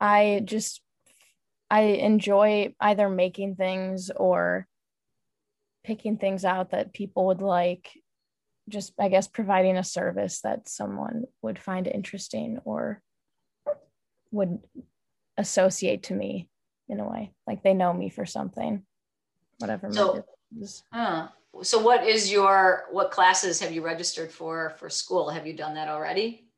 I 0.00 0.42
just 0.44 0.80
I 1.70 1.80
enjoy 1.80 2.74
either 2.80 3.08
making 3.08 3.56
things 3.56 4.10
or 4.14 4.66
picking 5.84 6.16
things 6.16 6.44
out 6.44 6.70
that 6.70 6.92
people 6.92 7.26
would 7.26 7.42
like 7.42 7.90
just 8.68 8.92
I 8.98 9.08
guess 9.08 9.28
providing 9.28 9.76
a 9.76 9.84
service 9.84 10.40
that 10.40 10.68
someone 10.68 11.24
would 11.42 11.58
find 11.58 11.86
interesting 11.86 12.58
or 12.64 13.02
would 14.32 14.58
associate 15.36 16.04
to 16.04 16.14
me 16.14 16.48
in 16.88 17.00
a 17.00 17.08
way. 17.08 17.32
Like 17.46 17.62
they 17.62 17.74
know 17.74 17.92
me 17.92 18.08
for 18.08 18.26
something 18.26 18.84
whatever 19.58 19.90
so, 19.90 20.22
so 21.62 21.78
what 21.78 22.06
is 22.06 22.30
your 22.30 22.84
what 22.90 23.10
classes 23.10 23.60
have 23.60 23.72
you 23.72 23.82
registered 23.82 24.30
for 24.30 24.70
for 24.78 24.90
school? 24.90 25.30
Have 25.30 25.46
you 25.46 25.54
done 25.54 25.74
that 25.74 25.88
already? 25.88 26.48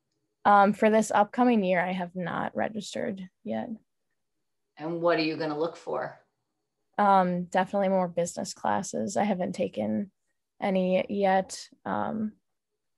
Um, 0.45 0.73
for 0.73 0.89
this 0.89 1.11
upcoming 1.11 1.63
year 1.63 1.85
i 1.85 1.93
have 1.93 2.15
not 2.15 2.57
registered 2.57 3.29
yet. 3.45 3.69
And 4.77 5.01
what 5.01 5.19
are 5.19 5.23
you 5.23 5.37
going 5.37 5.51
to 5.51 5.59
look 5.59 5.77
for? 5.77 6.19
Um, 6.97 7.45
definitely 7.45 7.89
more 7.89 8.09
business 8.09 8.55
classes. 8.55 9.17
I 9.17 9.25
haven't 9.25 9.55
taken 9.55 10.11
any 10.61 11.05
yet. 11.09 11.69
Um, 11.85 12.33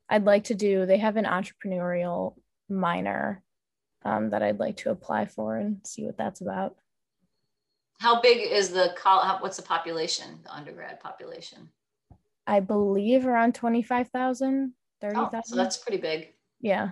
I'd 0.09 0.25
like 0.25 0.45
to 0.45 0.55
do, 0.55 0.87
they 0.87 0.99
have 0.99 1.17
an 1.17 1.25
entrepreneurial 1.25 2.35
minor 2.69 3.43
um, 4.05 4.31
that 4.31 4.43
I'd 4.43 4.59
like 4.59 4.79
to 4.79 4.91
apply 4.91 5.27
for 5.27 5.57
and 5.57 5.79
see 5.87 6.05
what 6.05 6.17
that's 6.17 6.41
about. 6.41 6.77
How 8.01 8.21
big 8.21 8.51
is 8.51 8.71
the 8.71 8.95
college? 8.97 9.43
What's 9.43 9.59
the 9.59 9.63
population, 9.63 10.41
the 10.43 10.53
undergrad 10.53 11.01
population? 11.01 11.69
I 12.47 12.61
believe 12.61 13.27
around 13.27 13.55
25,000, 13.55 14.73
30,000. 15.01 15.31
Oh, 15.35 15.41
so 15.45 15.57
that's 15.57 15.77
pretty 15.77 15.99
big. 15.99 16.33
Yeah. 16.61 16.91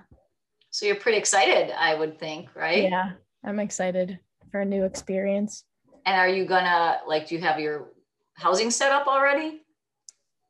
So 0.70 0.87
you're 0.87 0.96
pretty 0.96 1.18
excited, 1.18 1.72
I 1.76 1.94
would 1.94 2.18
think, 2.18 2.54
right? 2.54 2.85
Yeah, 2.85 3.12
I'm 3.44 3.59
excited 3.59 4.18
for 4.50 4.61
a 4.61 4.64
new 4.64 4.85
experience. 4.85 5.64
And 6.04 6.16
are 6.16 6.28
you 6.28 6.44
gonna 6.44 7.00
like 7.07 7.28
do 7.28 7.35
you 7.35 7.40
have 7.40 7.59
your 7.59 7.88
housing 8.35 8.70
set 8.70 8.92
up 8.92 9.07
already? 9.07 9.62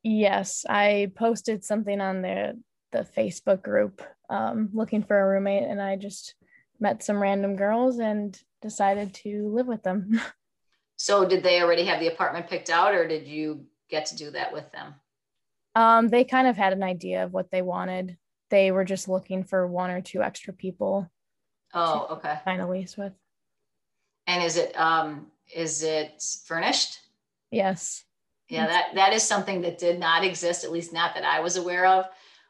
Yes, 0.02 0.64
I 0.68 1.12
posted 1.16 1.64
something 1.64 2.00
on 2.00 2.22
the 2.22 2.58
the 2.90 3.06
Facebook 3.16 3.62
group 3.62 4.00
um, 4.30 4.70
looking 4.72 5.02
for 5.02 5.18
a 5.18 5.28
roommate, 5.28 5.68
and 5.68 5.80
I 5.80 5.96
just 5.96 6.34
met 6.80 7.02
some 7.02 7.20
random 7.20 7.56
girls 7.56 7.98
and 7.98 8.40
decided 8.62 9.12
to 9.14 9.48
live 9.48 9.66
with 9.66 9.82
them. 9.82 10.20
so, 10.96 11.28
did 11.28 11.42
they 11.42 11.61
already 11.62 11.84
have 11.84 12.00
the 12.00 12.08
apartment 12.08 12.48
picked 12.48 12.70
out, 12.70 12.94
or 12.94 13.06
did 13.06 13.26
you 13.26 13.66
get 13.90 14.06
to 14.06 14.16
do 14.16 14.30
that 14.30 14.52
with 14.52 14.70
them? 14.72 14.94
Um, 15.74 16.08
they 16.08 16.24
kind 16.24 16.48
of 16.48 16.56
had 16.56 16.72
an 16.72 16.82
idea 16.82 17.24
of 17.24 17.32
what 17.32 17.50
they 17.50 17.62
wanted. 17.62 18.16
They 18.50 18.70
were 18.72 18.84
just 18.84 19.08
looking 19.08 19.44
for 19.44 19.66
one 19.66 19.90
or 19.90 20.00
two 20.00 20.22
extra 20.22 20.52
people. 20.52 21.11
Oh, 21.74 22.06
okay. 22.12 22.38
Find 22.44 22.62
a 22.62 22.68
lease 22.68 22.96
with. 22.96 23.12
And 24.26 24.42
is 24.42 24.56
it 24.56 24.78
um 24.78 25.26
is 25.54 25.82
it 25.82 26.22
furnished? 26.46 26.98
Yes. 27.50 28.04
Yeah, 28.48 28.66
that 28.66 28.94
that 28.94 29.12
is 29.12 29.22
something 29.22 29.61
that 29.62 29.78
did 29.78 29.98
not 29.98 30.24
exist, 30.24 30.64
at 30.64 30.72
least 30.72 30.92
not 30.92 31.14
that 31.14 31.24
I 31.24 31.40
was 31.40 31.56
aware 31.56 31.87
of 31.87 32.06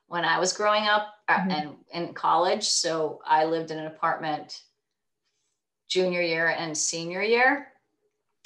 when 0.06 0.24
I 0.24 0.38
was 0.38 0.52
growing 0.52 0.84
up 0.84 1.14
uh, 1.28 1.38
mm-hmm. 1.38 1.50
and 1.50 1.76
in 1.92 2.14
college. 2.14 2.64
So 2.64 3.20
I 3.24 3.44
lived 3.44 3.70
in 3.70 3.78
an 3.78 3.86
apartment 3.86 4.62
junior 5.88 6.22
year 6.22 6.48
and 6.48 6.76
senior 6.76 7.22
year. 7.22 7.68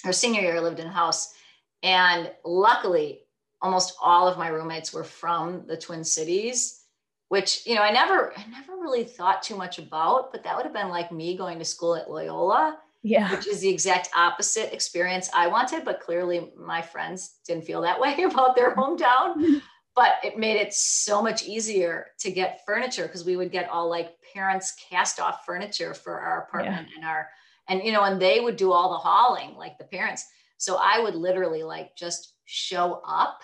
Or 0.04 0.12
senior 0.12 0.40
year, 0.40 0.56
I 0.56 0.60
lived 0.60 0.80
in 0.80 0.86
a 0.86 0.92
house. 0.92 1.34
And 1.82 2.32
luckily, 2.44 3.20
almost 3.60 3.96
all 4.00 4.26
of 4.26 4.38
my 4.38 4.48
roommates 4.48 4.92
were 4.92 5.04
from 5.04 5.66
the 5.66 5.76
Twin 5.76 6.04
Cities, 6.04 6.84
which, 7.28 7.66
you 7.66 7.74
know, 7.74 7.82
I 7.82 7.92
never 7.92 8.32
I 8.36 8.44
never 8.50 8.72
really 8.80 9.05
thought 9.05 9.42
too 9.42 9.57
much 9.57 9.78
about, 9.78 10.32
but 10.32 10.42
that 10.44 10.57
would 10.57 10.64
have 10.64 10.74
been 10.74 10.88
like 10.88 11.12
me 11.12 11.36
going 11.36 11.59
to 11.59 11.64
school 11.64 11.94
at 11.96 12.11
Loyola 12.11 12.78
yeah. 13.03 13.30
which 13.30 13.46
is 13.46 13.61
the 13.61 13.68
exact 13.68 14.09
opposite 14.16 14.72
experience 14.72 15.28
i 15.34 15.46
wanted 15.46 15.84
but 15.84 16.00
clearly 16.00 16.53
my 16.57 16.80
friends 16.80 17.38
didn't 17.46 17.64
feel 17.64 17.82
that 17.82 18.00
way 18.00 18.22
about 18.22 18.57
their 18.57 18.74
hometown. 18.74 19.36
Mm-hmm. 19.36 19.59
But 19.94 20.12
it 20.24 20.38
made 20.38 20.57
it 20.57 20.72
so 20.72 21.22
much 21.22 21.44
easier 21.44 22.07
to 22.20 22.30
get 22.30 22.64
furniture 22.64 23.03
because 23.03 23.26
we 23.26 23.36
would 23.36 23.53
get 23.53 23.68
all 23.68 23.90
like 23.90 24.14
parents 24.32 24.74
cast 24.90 25.20
off 25.20 25.44
furniture 25.44 25.92
for 25.92 26.18
our 26.18 26.44
apartment 26.44 26.88
yeah. 26.88 26.96
and 26.96 27.05
our 27.05 27.28
and 27.68 27.82
you 27.82 27.92
know 27.92 28.03
and 28.03 28.20
they 28.20 28.40
would 28.40 28.57
do 28.57 28.72
all 28.72 28.90
the 28.90 28.96
hauling 28.96 29.55
like 29.55 29.76
the 29.76 29.84
parents. 29.84 30.24
So 30.57 30.78
i 30.80 30.98
would 30.98 31.14
literally 31.14 31.62
like 31.62 31.94
just 31.96 32.34
show 32.46 33.03
up 33.07 33.40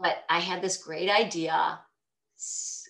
but 0.00 0.24
i 0.28 0.40
had 0.40 0.62
this 0.62 0.82
great 0.82 1.10
idea 1.10 1.78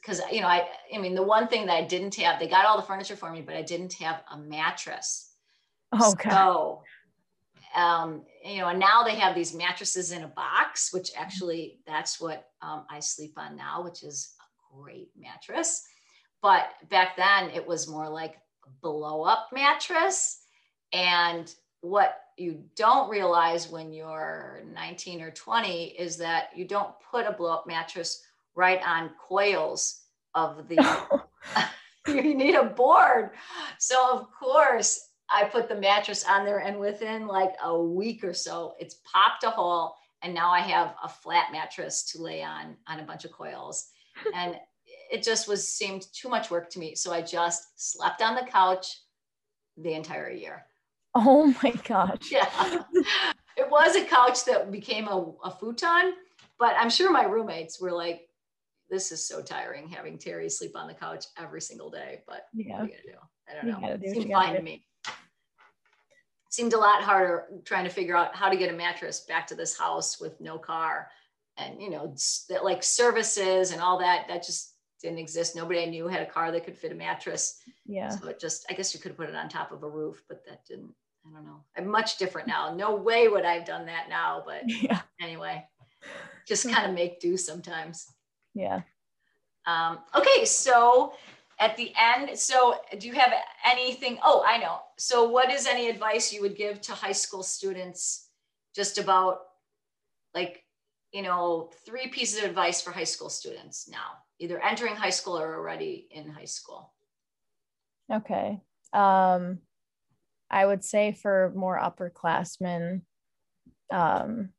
because 0.00 0.20
you 0.32 0.40
know 0.40 0.46
i 0.46 0.66
i 0.94 0.98
mean 0.98 1.14
the 1.14 1.22
one 1.22 1.48
thing 1.48 1.66
that 1.66 1.74
i 1.74 1.84
didn't 1.84 2.14
have 2.14 2.38
they 2.38 2.48
got 2.48 2.64
all 2.64 2.76
the 2.76 2.86
furniture 2.86 3.16
for 3.16 3.30
me 3.30 3.42
but 3.42 3.56
i 3.56 3.62
didn't 3.62 3.92
have 3.94 4.22
a 4.32 4.38
mattress 4.38 5.27
Okay. 5.94 6.30
So, 6.30 6.82
um, 7.74 8.22
you 8.44 8.58
know, 8.58 8.68
and 8.68 8.78
now 8.78 9.02
they 9.04 9.14
have 9.14 9.34
these 9.34 9.54
mattresses 9.54 10.12
in 10.12 10.22
a 10.22 10.28
box, 10.28 10.92
which 10.92 11.10
actually 11.16 11.80
that's 11.86 12.20
what 12.20 12.46
um, 12.62 12.84
I 12.90 13.00
sleep 13.00 13.34
on 13.36 13.56
now, 13.56 13.82
which 13.82 14.02
is 14.02 14.34
a 14.40 14.76
great 14.76 15.10
mattress. 15.16 15.86
But 16.42 16.70
back 16.88 17.16
then 17.16 17.50
it 17.50 17.66
was 17.66 17.88
more 17.88 18.08
like 18.08 18.36
a 18.66 18.70
blow 18.82 19.22
up 19.22 19.48
mattress. 19.52 20.40
And 20.92 21.52
what 21.80 22.16
you 22.36 22.62
don't 22.76 23.10
realize 23.10 23.68
when 23.68 23.92
you're 23.92 24.62
19 24.72 25.20
or 25.20 25.30
20 25.30 25.86
is 25.98 26.16
that 26.18 26.50
you 26.54 26.64
don't 26.64 26.94
put 27.10 27.26
a 27.26 27.32
blow 27.32 27.52
up 27.52 27.66
mattress 27.66 28.22
right 28.54 28.80
on 28.86 29.10
coils 29.20 30.02
of 30.34 30.68
the 30.68 30.76
you 32.08 32.34
need 32.34 32.54
a 32.54 32.64
board. 32.64 33.30
So 33.78 34.18
of 34.18 34.28
course 34.32 35.07
I 35.30 35.44
put 35.44 35.68
the 35.68 35.76
mattress 35.76 36.24
on 36.24 36.44
there 36.44 36.58
and 36.58 36.78
within 36.78 37.26
like 37.26 37.54
a 37.62 37.78
week 37.78 38.24
or 38.24 38.32
so, 38.32 38.74
it's 38.78 38.96
popped 39.04 39.44
a 39.44 39.50
hole. 39.50 39.94
And 40.22 40.34
now 40.34 40.50
I 40.50 40.60
have 40.60 40.94
a 41.02 41.08
flat 41.08 41.52
mattress 41.52 42.02
to 42.12 42.22
lay 42.22 42.42
on 42.42 42.76
on 42.86 43.00
a 43.00 43.04
bunch 43.04 43.24
of 43.24 43.32
coils. 43.32 43.90
And 44.34 44.56
it 45.12 45.22
just 45.22 45.46
was 45.46 45.68
seemed 45.68 46.06
too 46.12 46.28
much 46.28 46.50
work 46.50 46.70
to 46.70 46.80
me. 46.80 46.96
So 46.96 47.12
I 47.12 47.22
just 47.22 47.62
slept 47.76 48.20
on 48.20 48.34
the 48.34 48.50
couch 48.50 49.00
the 49.76 49.94
entire 49.94 50.30
year. 50.30 50.64
Oh 51.14 51.54
my 51.62 51.72
gosh. 51.86 52.18
Yeah. 52.30 52.82
it 53.56 53.70
was 53.70 53.96
a 53.96 54.04
couch 54.04 54.44
that 54.46 54.70
became 54.72 55.08
a, 55.08 55.32
a 55.44 55.50
futon, 55.50 56.14
but 56.58 56.74
I'm 56.78 56.90
sure 56.90 57.12
my 57.12 57.24
roommates 57.24 57.80
were 57.80 57.92
like, 57.92 58.28
this 58.90 59.12
is 59.12 59.26
so 59.26 59.42
tiring 59.42 59.88
having 59.88 60.18
Terry 60.18 60.48
sleep 60.48 60.72
on 60.74 60.88
the 60.88 60.94
couch 60.94 61.26
every 61.36 61.60
single 61.60 61.90
day. 61.90 62.22
But 62.26 62.46
yeah. 62.54 62.72
what 62.72 62.80
are 62.80 62.84
you 62.84 62.90
gonna 62.90 63.02
do? 63.04 63.18
I 63.48 63.54
don't 63.54 63.82
know. 63.82 63.88
It 63.88 64.14
seemed 64.14 64.32
fine 64.32 64.54
to 64.54 64.62
me. 64.62 64.84
Seemed 66.50 66.72
a 66.72 66.78
lot 66.78 67.02
harder 67.02 67.46
trying 67.64 67.84
to 67.84 67.90
figure 67.90 68.16
out 68.16 68.34
how 68.34 68.48
to 68.48 68.56
get 68.56 68.72
a 68.72 68.76
mattress 68.76 69.20
back 69.20 69.46
to 69.48 69.54
this 69.54 69.78
house 69.78 70.20
with 70.20 70.40
no 70.40 70.58
car. 70.58 71.08
And 71.56 71.80
you 71.82 71.90
know 71.90 72.14
that 72.48 72.64
like 72.64 72.82
services 72.82 73.72
and 73.72 73.80
all 73.80 73.98
that 73.98 74.28
that 74.28 74.44
just 74.44 74.74
didn't 75.02 75.18
exist. 75.18 75.56
Nobody 75.56 75.82
i 75.82 75.86
knew 75.86 76.08
had 76.08 76.22
a 76.22 76.30
car 76.30 76.50
that 76.52 76.64
could 76.64 76.76
fit 76.76 76.92
a 76.92 76.94
mattress. 76.94 77.60
Yeah. 77.86 78.08
So 78.08 78.28
it 78.28 78.40
just 78.40 78.66
i 78.70 78.74
guess 78.74 78.94
you 78.94 79.00
could 79.00 79.16
put 79.16 79.28
it 79.28 79.34
on 79.34 79.48
top 79.48 79.72
of 79.72 79.82
a 79.82 79.88
roof 79.88 80.22
but 80.28 80.44
that 80.46 80.64
didn't 80.66 80.94
i 81.26 81.30
don't 81.34 81.44
know. 81.44 81.64
I'm 81.76 81.88
much 81.88 82.16
different 82.18 82.48
now. 82.48 82.74
No 82.74 82.94
way 82.94 83.28
would 83.28 83.44
i've 83.44 83.64
done 83.64 83.86
that 83.86 84.08
now 84.08 84.42
but 84.46 84.62
yeah. 84.66 85.00
anyway 85.20 85.64
just 86.46 86.68
kind 86.68 86.88
of 86.88 86.94
make 86.94 87.20
do 87.20 87.36
sometimes. 87.36 88.12
Yeah. 88.54 88.80
Um, 89.66 89.98
okay, 90.16 90.46
so 90.46 91.12
at 91.60 91.76
the 91.76 91.92
end, 91.98 92.38
so 92.38 92.76
do 92.98 93.06
you 93.06 93.14
have 93.14 93.32
anything? 93.64 94.18
Oh, 94.22 94.44
I 94.46 94.58
know. 94.58 94.78
So, 94.96 95.28
what 95.28 95.50
is 95.50 95.66
any 95.66 95.88
advice 95.88 96.32
you 96.32 96.40
would 96.42 96.56
give 96.56 96.80
to 96.82 96.92
high 96.92 97.12
school 97.12 97.42
students 97.42 98.28
just 98.74 98.98
about 98.98 99.40
like, 100.34 100.64
you 101.12 101.22
know, 101.22 101.70
three 101.84 102.08
pieces 102.08 102.38
of 102.38 102.48
advice 102.48 102.80
for 102.80 102.92
high 102.92 103.04
school 103.04 103.28
students 103.28 103.88
now, 103.88 104.18
either 104.38 104.62
entering 104.62 104.94
high 104.94 105.10
school 105.10 105.38
or 105.38 105.56
already 105.56 106.06
in 106.10 106.30
high 106.30 106.44
school? 106.44 106.92
Okay. 108.12 108.60
Um, 108.92 109.58
I 110.50 110.64
would 110.64 110.84
say 110.84 111.12
for 111.12 111.52
more 111.54 111.78
upperclassmen, 111.78 113.02
um, 113.92 114.50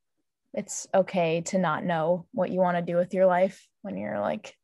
it's 0.53 0.87
okay 0.93 1.41
to 1.41 1.57
not 1.57 1.83
know 1.83 2.25
what 2.31 2.51
you 2.51 2.59
want 2.59 2.77
to 2.77 2.83
do 2.83 2.97
with 2.97 3.13
your 3.13 3.25
life 3.25 3.67
when 3.81 3.97
you're 3.97 4.19
like 4.19 4.55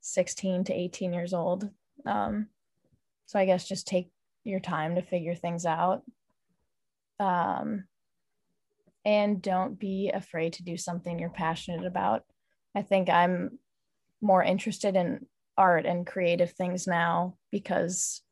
16 0.00 0.64
to 0.64 0.74
18 0.74 1.12
years 1.12 1.32
old. 1.32 1.70
Um, 2.06 2.48
so 3.26 3.38
I 3.38 3.46
guess 3.46 3.66
just 3.66 3.86
take 3.86 4.10
your 4.44 4.60
time 4.60 4.96
to 4.96 5.02
figure 5.02 5.34
things 5.34 5.66
out. 5.66 6.02
Um, 7.18 7.84
and 9.04 9.40
don't 9.42 9.78
be 9.78 10.10
afraid 10.12 10.54
to 10.54 10.64
do 10.64 10.76
something 10.76 11.18
you're 11.18 11.30
passionate 11.30 11.86
about. 11.86 12.24
I 12.74 12.82
think 12.82 13.08
I'm 13.08 13.58
more 14.20 14.42
interested 14.42 14.96
in 14.96 15.26
art 15.56 15.86
and 15.86 16.06
creative 16.06 16.52
things 16.52 16.86
now 16.86 17.36
because 17.52 18.22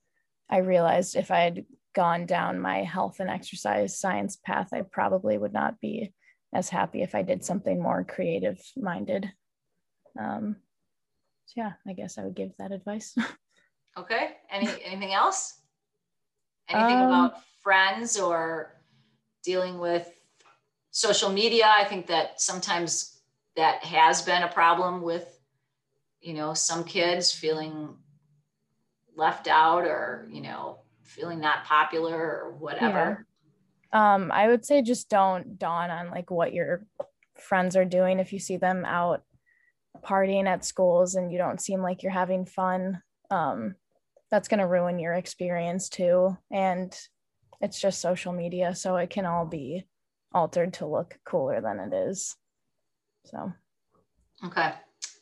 I 0.51 0.59
realized 0.59 1.15
if 1.15 1.31
I 1.31 1.41
had 1.41 1.65
gone 1.95 2.27
down 2.27 2.59
my 2.61 2.83
health 2.83 3.21
and 3.21 3.31
exercise 3.31 3.99
science 3.99 4.37
path, 4.37 4.69
I 4.73 4.83
probably 4.83 5.37
would 5.37 5.53
not 5.53 5.79
be 5.81 6.13
as 6.55 6.69
happy 6.69 7.03
if 7.03 7.15
I 7.15 7.23
did 7.23 7.45
something 7.45 7.81
more 7.81 8.05
creative 8.05 8.59
minded. 8.77 9.31
Um, 10.19 10.57
so 11.47 11.55
yeah, 11.57 11.73
I 11.87 11.93
guess 11.93 12.19
I 12.19 12.25
would 12.25 12.35
give 12.35 12.51
that 12.59 12.73
advice. 12.73 13.15
okay. 13.97 14.37
Any 14.51 14.69
anything 14.85 15.13
else? 15.13 15.61
Anything 16.69 16.99
um, 16.99 17.07
about 17.07 17.35
friends 17.63 18.19
or 18.19 18.75
dealing 19.43 19.79
with 19.79 20.11
social 20.91 21.31
media? 21.31 21.67
I 21.67 21.85
think 21.85 22.07
that 22.07 22.41
sometimes 22.41 23.21
that 23.57 23.85
has 23.85 24.23
been 24.23 24.43
a 24.43 24.49
problem 24.49 25.03
with, 25.03 25.41
you 26.21 26.35
know, 26.35 26.55
some 26.55 26.85
kids 26.85 27.33
feeling 27.33 27.97
left 29.17 29.47
out 29.47 29.85
or, 29.85 30.27
you 30.31 30.41
know, 30.41 30.79
feeling 31.03 31.41
not 31.41 31.65
popular 31.65 32.17
or 32.17 32.57
whatever 32.59 33.27
um 33.93 34.33
i 34.33 34.49
would 34.49 34.65
say 34.65 34.83
just 34.83 35.09
don't 35.09 35.59
dawn 35.59 35.91
on 35.91 36.11
like 36.11 36.31
what 36.31 36.53
your 36.53 36.85
friends 37.37 37.77
are 37.77 37.85
doing 37.85 38.19
if 38.19 38.33
you 38.33 38.39
see 38.39 38.57
them 38.57 38.85
out 38.85 39.23
partying 40.03 40.47
at 40.47 40.65
schools 40.65 41.15
and 41.15 41.31
you 41.31 41.39
don't 41.39 41.61
seem 41.61 41.83
like 41.83 42.03
you're 42.03 42.13
having 42.13 42.47
fun 42.47 43.03
um 43.31 43.75
that's 44.33 44.49
going 44.49 44.59
to 44.59 44.67
ruin 44.67 44.99
your 44.99 45.13
experience 45.13 45.89
too 45.89 46.37
and 46.51 46.99
it's 47.61 47.81
just 47.81 48.01
social 48.01 48.33
media 48.33 48.75
so 48.75 48.97
it 48.97 49.11
can 49.11 49.25
all 49.25 49.47
be 49.47 49.85
altered 50.35 50.73
to 50.73 50.87
look 50.87 51.17
cooler 51.25 51.61
than 51.61 51.79
it 51.79 51.95
is 51.95 52.35
so 53.27 53.53
okay 54.45 54.73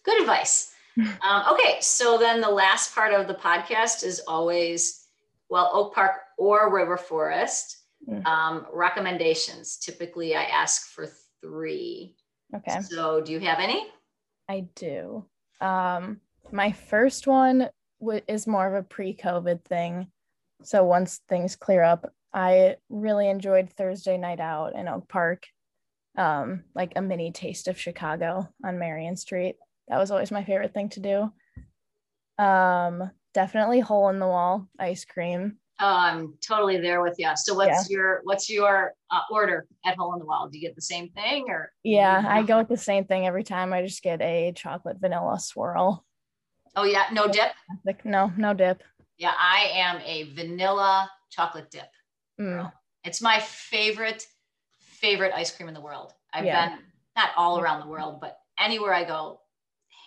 good 0.05 0.21
advice 0.23 0.73
um, 0.99 1.43
okay 1.53 1.77
so 1.81 2.17
then 2.17 2.41
the 2.41 2.49
last 2.49 2.95
part 2.95 3.13
of 3.13 3.29
the 3.29 3.35
podcast 3.35 4.03
is 4.05 4.23
always 4.27 5.05
well 5.51 5.71
oak 5.75 5.95
park 5.95 6.13
or 6.39 6.73
river 6.73 6.97
forest 6.97 7.81
Mm. 8.09 8.27
Um, 8.27 8.67
recommendations. 8.73 9.77
Typically, 9.77 10.35
I 10.35 10.45
ask 10.45 10.89
for 10.89 11.07
three. 11.41 12.17
Okay. 12.55 12.81
So, 12.83 13.21
do 13.21 13.33
you 13.33 13.41
have 13.41 13.59
any? 13.59 13.87
I 14.49 14.67
do. 14.75 15.27
Um, 15.61 16.21
my 16.51 16.73
first 16.73 17.27
one 17.27 17.69
w- 18.01 18.23
is 18.29 18.47
more 18.47 18.67
of 18.67 18.75
a 18.75 18.87
pre 18.87 19.15
COVID 19.15 19.65
thing. 19.65 20.09
So, 20.63 20.85
once 20.85 21.21
things 21.29 21.57
clear 21.57 21.83
up, 21.83 22.13
I 22.33 22.77
really 22.89 23.29
enjoyed 23.29 23.71
Thursday 23.71 24.17
night 24.17 24.41
out 24.41 24.75
in 24.75 24.89
Oak 24.89 25.09
Park, 25.09 25.47
um, 26.17 26.65
like 26.75 26.93
a 26.97 27.03
mini 27.03 27.33
taste 27.33 27.69
of 27.69 27.81
Chicago 27.81 28.49
on 28.65 28.79
Marion 28.79 29.17
Street. 29.17 29.57
That 29.89 29.99
was 29.99 30.11
always 30.11 30.31
my 30.31 30.45
favorite 30.45 30.75
thing 30.75 30.91
to 30.91 31.01
do. 31.01 32.43
Um, 32.43 33.11
definitely 33.35 33.81
hole 33.81 34.09
in 34.09 34.19
the 34.19 34.27
wall 34.27 34.69
ice 34.79 35.05
cream. 35.05 35.59
Oh, 35.83 35.97
I'm 35.97 36.35
totally 36.47 36.79
there 36.79 37.01
with 37.01 37.17
you. 37.19 37.31
So 37.37 37.55
what's 37.55 37.89
yeah. 37.89 37.97
your 37.97 38.21
what's 38.25 38.51
your 38.51 38.93
uh, 39.11 39.21
order 39.31 39.67
at 39.85 39.97
Hole 39.97 40.13
in 40.13 40.19
the 40.19 40.27
Wall? 40.27 40.47
Do 40.49 40.59
you 40.59 40.67
get 40.67 40.77
the 40.77 40.83
same 40.83 41.09
thing 41.09 41.47
or? 41.49 41.73
Yeah, 41.83 42.23
I 42.29 42.43
go 42.43 42.59
with 42.59 42.69
the 42.69 42.77
same 42.77 43.05
thing 43.05 43.27
every 43.27 43.45
time. 43.45 43.73
I 43.73 43.83
just 43.83 44.03
get 44.03 44.21
a 44.21 44.53
chocolate 44.55 44.99
vanilla 45.01 45.41
swirl. 45.41 46.05
Oh 46.77 46.85
yeah, 46.85 47.05
no 47.13 47.27
dip. 47.29 47.53
Like 47.85 48.05
No, 48.05 48.33
no 48.37 48.55
dip. 48.55 48.83
Yeah, 49.19 49.33
I 49.39 49.71
am 49.75 50.01
a 50.05 50.33
vanilla 50.35 51.11
chocolate 51.31 51.71
dip. 51.71 51.91
Mm. 52.41 52.73
It's 53.05 53.21
my 53.21 53.41
favorite 53.41 54.27
favorite 54.79 55.33
ice 55.35 55.55
cream 55.55 55.69
in 55.69 55.75
the 55.75 55.81
world. 55.81 56.13
I've 56.33 56.45
yeah. 56.45 56.69
been 56.69 56.79
not 57.17 57.31
all 57.37 57.61
around 57.61 57.81
the 57.81 57.87
world, 57.87 58.21
but 58.21 58.39
anywhere 58.59 58.95
I 58.95 59.05
go, 59.05 59.41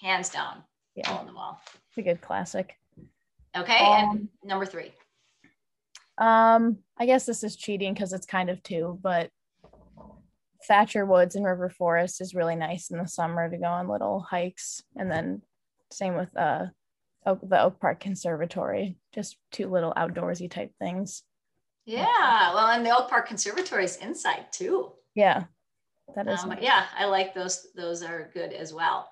hands 0.01 0.29
down, 0.29 0.63
yeah. 0.95 1.09
Hole 1.09 1.21
in 1.21 1.27
the 1.27 1.33
Wall. 1.33 1.59
It's 1.89 1.97
a 1.97 2.01
good 2.01 2.21
classic. 2.21 2.75
Okay, 3.55 3.77
um, 3.77 4.09
and 4.09 4.29
number 4.43 4.65
three. 4.65 4.91
Um, 6.17 6.77
I 6.97 7.05
guess 7.05 7.25
this 7.25 7.43
is 7.43 7.55
cheating 7.55 7.93
because 7.93 8.13
it's 8.13 8.25
kind 8.25 8.49
of 8.49 8.61
two, 8.63 8.99
but 9.01 9.29
Thatcher 10.67 11.05
Woods 11.05 11.35
and 11.35 11.45
River 11.45 11.69
Forest 11.69 12.21
is 12.21 12.35
really 12.35 12.55
nice 12.55 12.89
in 12.89 12.97
the 12.97 13.07
summer 13.07 13.49
to 13.49 13.57
go 13.57 13.65
on 13.65 13.87
little 13.87 14.21
hikes. 14.21 14.81
And 14.95 15.11
then 15.11 15.41
same 15.93 16.15
with 16.15 16.35
uh 16.37 16.67
Oak, 17.25 17.39
the 17.41 17.61
Oak 17.61 17.79
Park 17.79 17.99
Conservatory, 17.99 18.97
just 19.13 19.37
two 19.51 19.69
little 19.69 19.93
outdoorsy 19.95 20.49
type 20.49 20.71
things. 20.79 21.23
Yeah, 21.85 22.53
well, 22.53 22.67
and 22.67 22.85
the 22.85 22.95
Oak 22.95 23.09
Park 23.09 23.27
Conservatory 23.27 23.85
is 23.85 23.97
inside 23.97 24.47
too. 24.51 24.91
Yeah, 25.15 25.45
that 26.15 26.27
is. 26.27 26.43
Um, 26.43 26.49
nice. 26.49 26.59
Yeah, 26.61 26.85
I 26.97 27.05
like 27.05 27.33
those. 27.33 27.67
Those 27.75 28.03
are 28.03 28.29
good 28.33 28.53
as 28.53 28.73
well. 28.73 29.09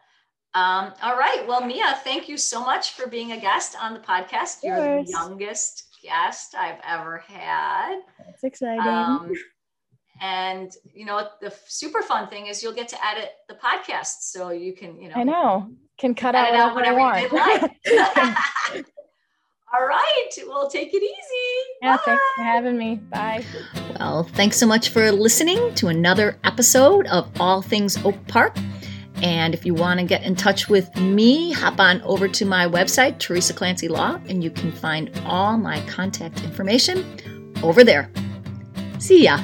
Um, 0.54 0.94
all 1.02 1.18
right. 1.18 1.46
Well, 1.48 1.66
Mia, 1.66 2.00
thank 2.04 2.28
you 2.28 2.38
so 2.38 2.62
much 2.62 2.92
for 2.92 3.08
being 3.08 3.32
a 3.32 3.40
guest 3.40 3.76
on 3.80 3.94
the 3.94 4.00
podcast. 4.00 4.64
You're 4.64 5.04
the 5.04 5.10
youngest 5.10 5.86
guest 6.04 6.56
I've 6.56 6.80
ever 6.86 7.20
had. 7.20 8.00
That's 8.26 8.44
exciting. 8.44 8.88
Um, 8.88 9.32
and 10.22 10.72
you 10.94 11.06
know 11.06 11.28
the 11.42 11.54
super 11.68 12.02
fun 12.02 12.28
thing 12.30 12.48
is 12.48 12.62
you'll 12.62 12.74
get 12.74 12.90
to 12.90 13.06
edit 13.06 13.32
the 13.48 13.56
podcast, 13.56 14.22
so 14.22 14.50
you 14.50 14.74
can 14.74 15.02
you 15.02 15.10
know. 15.10 15.16
I 15.16 15.24
know 15.24 15.72
can 16.02 16.16
cut 16.16 16.34
out, 16.36 16.54
out 16.54 16.76
whatever 16.76 16.99
you 16.99 17.30
did 17.30 17.32
like. 17.32 17.72
All 19.74 19.88
right, 19.88 20.30
well, 20.47 20.70
take 20.70 20.93
it 20.93 21.02
easy. 21.02 21.70
Yeah, 21.82 21.95
Bye. 21.95 22.02
thanks 22.04 22.24
for 22.36 22.43
having 22.43 22.78
me. 22.78 22.95
Bye. 22.95 23.45
Well, 23.97 24.24
thanks 24.24 24.58
so 24.58 24.66
much 24.66 24.89
for 24.89 25.12
listening 25.14 25.74
to 25.76 25.88
another 25.88 26.38
episode 26.43 27.08
of 27.08 27.30
All 27.39 27.62
Things 27.62 28.04
Oak 28.04 28.18
Park. 28.28 28.58
And 29.22 29.54
if 29.54 29.66
you 29.66 29.74
want 29.74 29.99
to 29.99 30.06
get 30.06 30.24
in 30.24 30.36
touch 30.36 30.68
with 30.68 30.93
me, 30.97 31.52
hop 31.54 31.80
on 31.80 32.02
over 32.02 32.28
to 32.28 32.45
my 32.45 32.68
website, 32.68 33.20
Teresa 33.20 33.54
Clancy 33.54 33.88
Law, 33.88 34.20
and 34.28 34.43
you 34.43 34.49
can 34.49 34.72
find 34.72 35.12
all 35.26 35.58
my 35.58 35.80
contact 35.86 36.43
information 36.43 37.54
over 37.64 37.84
there. 37.84 38.12
See 38.99 39.24
ya. 39.24 39.39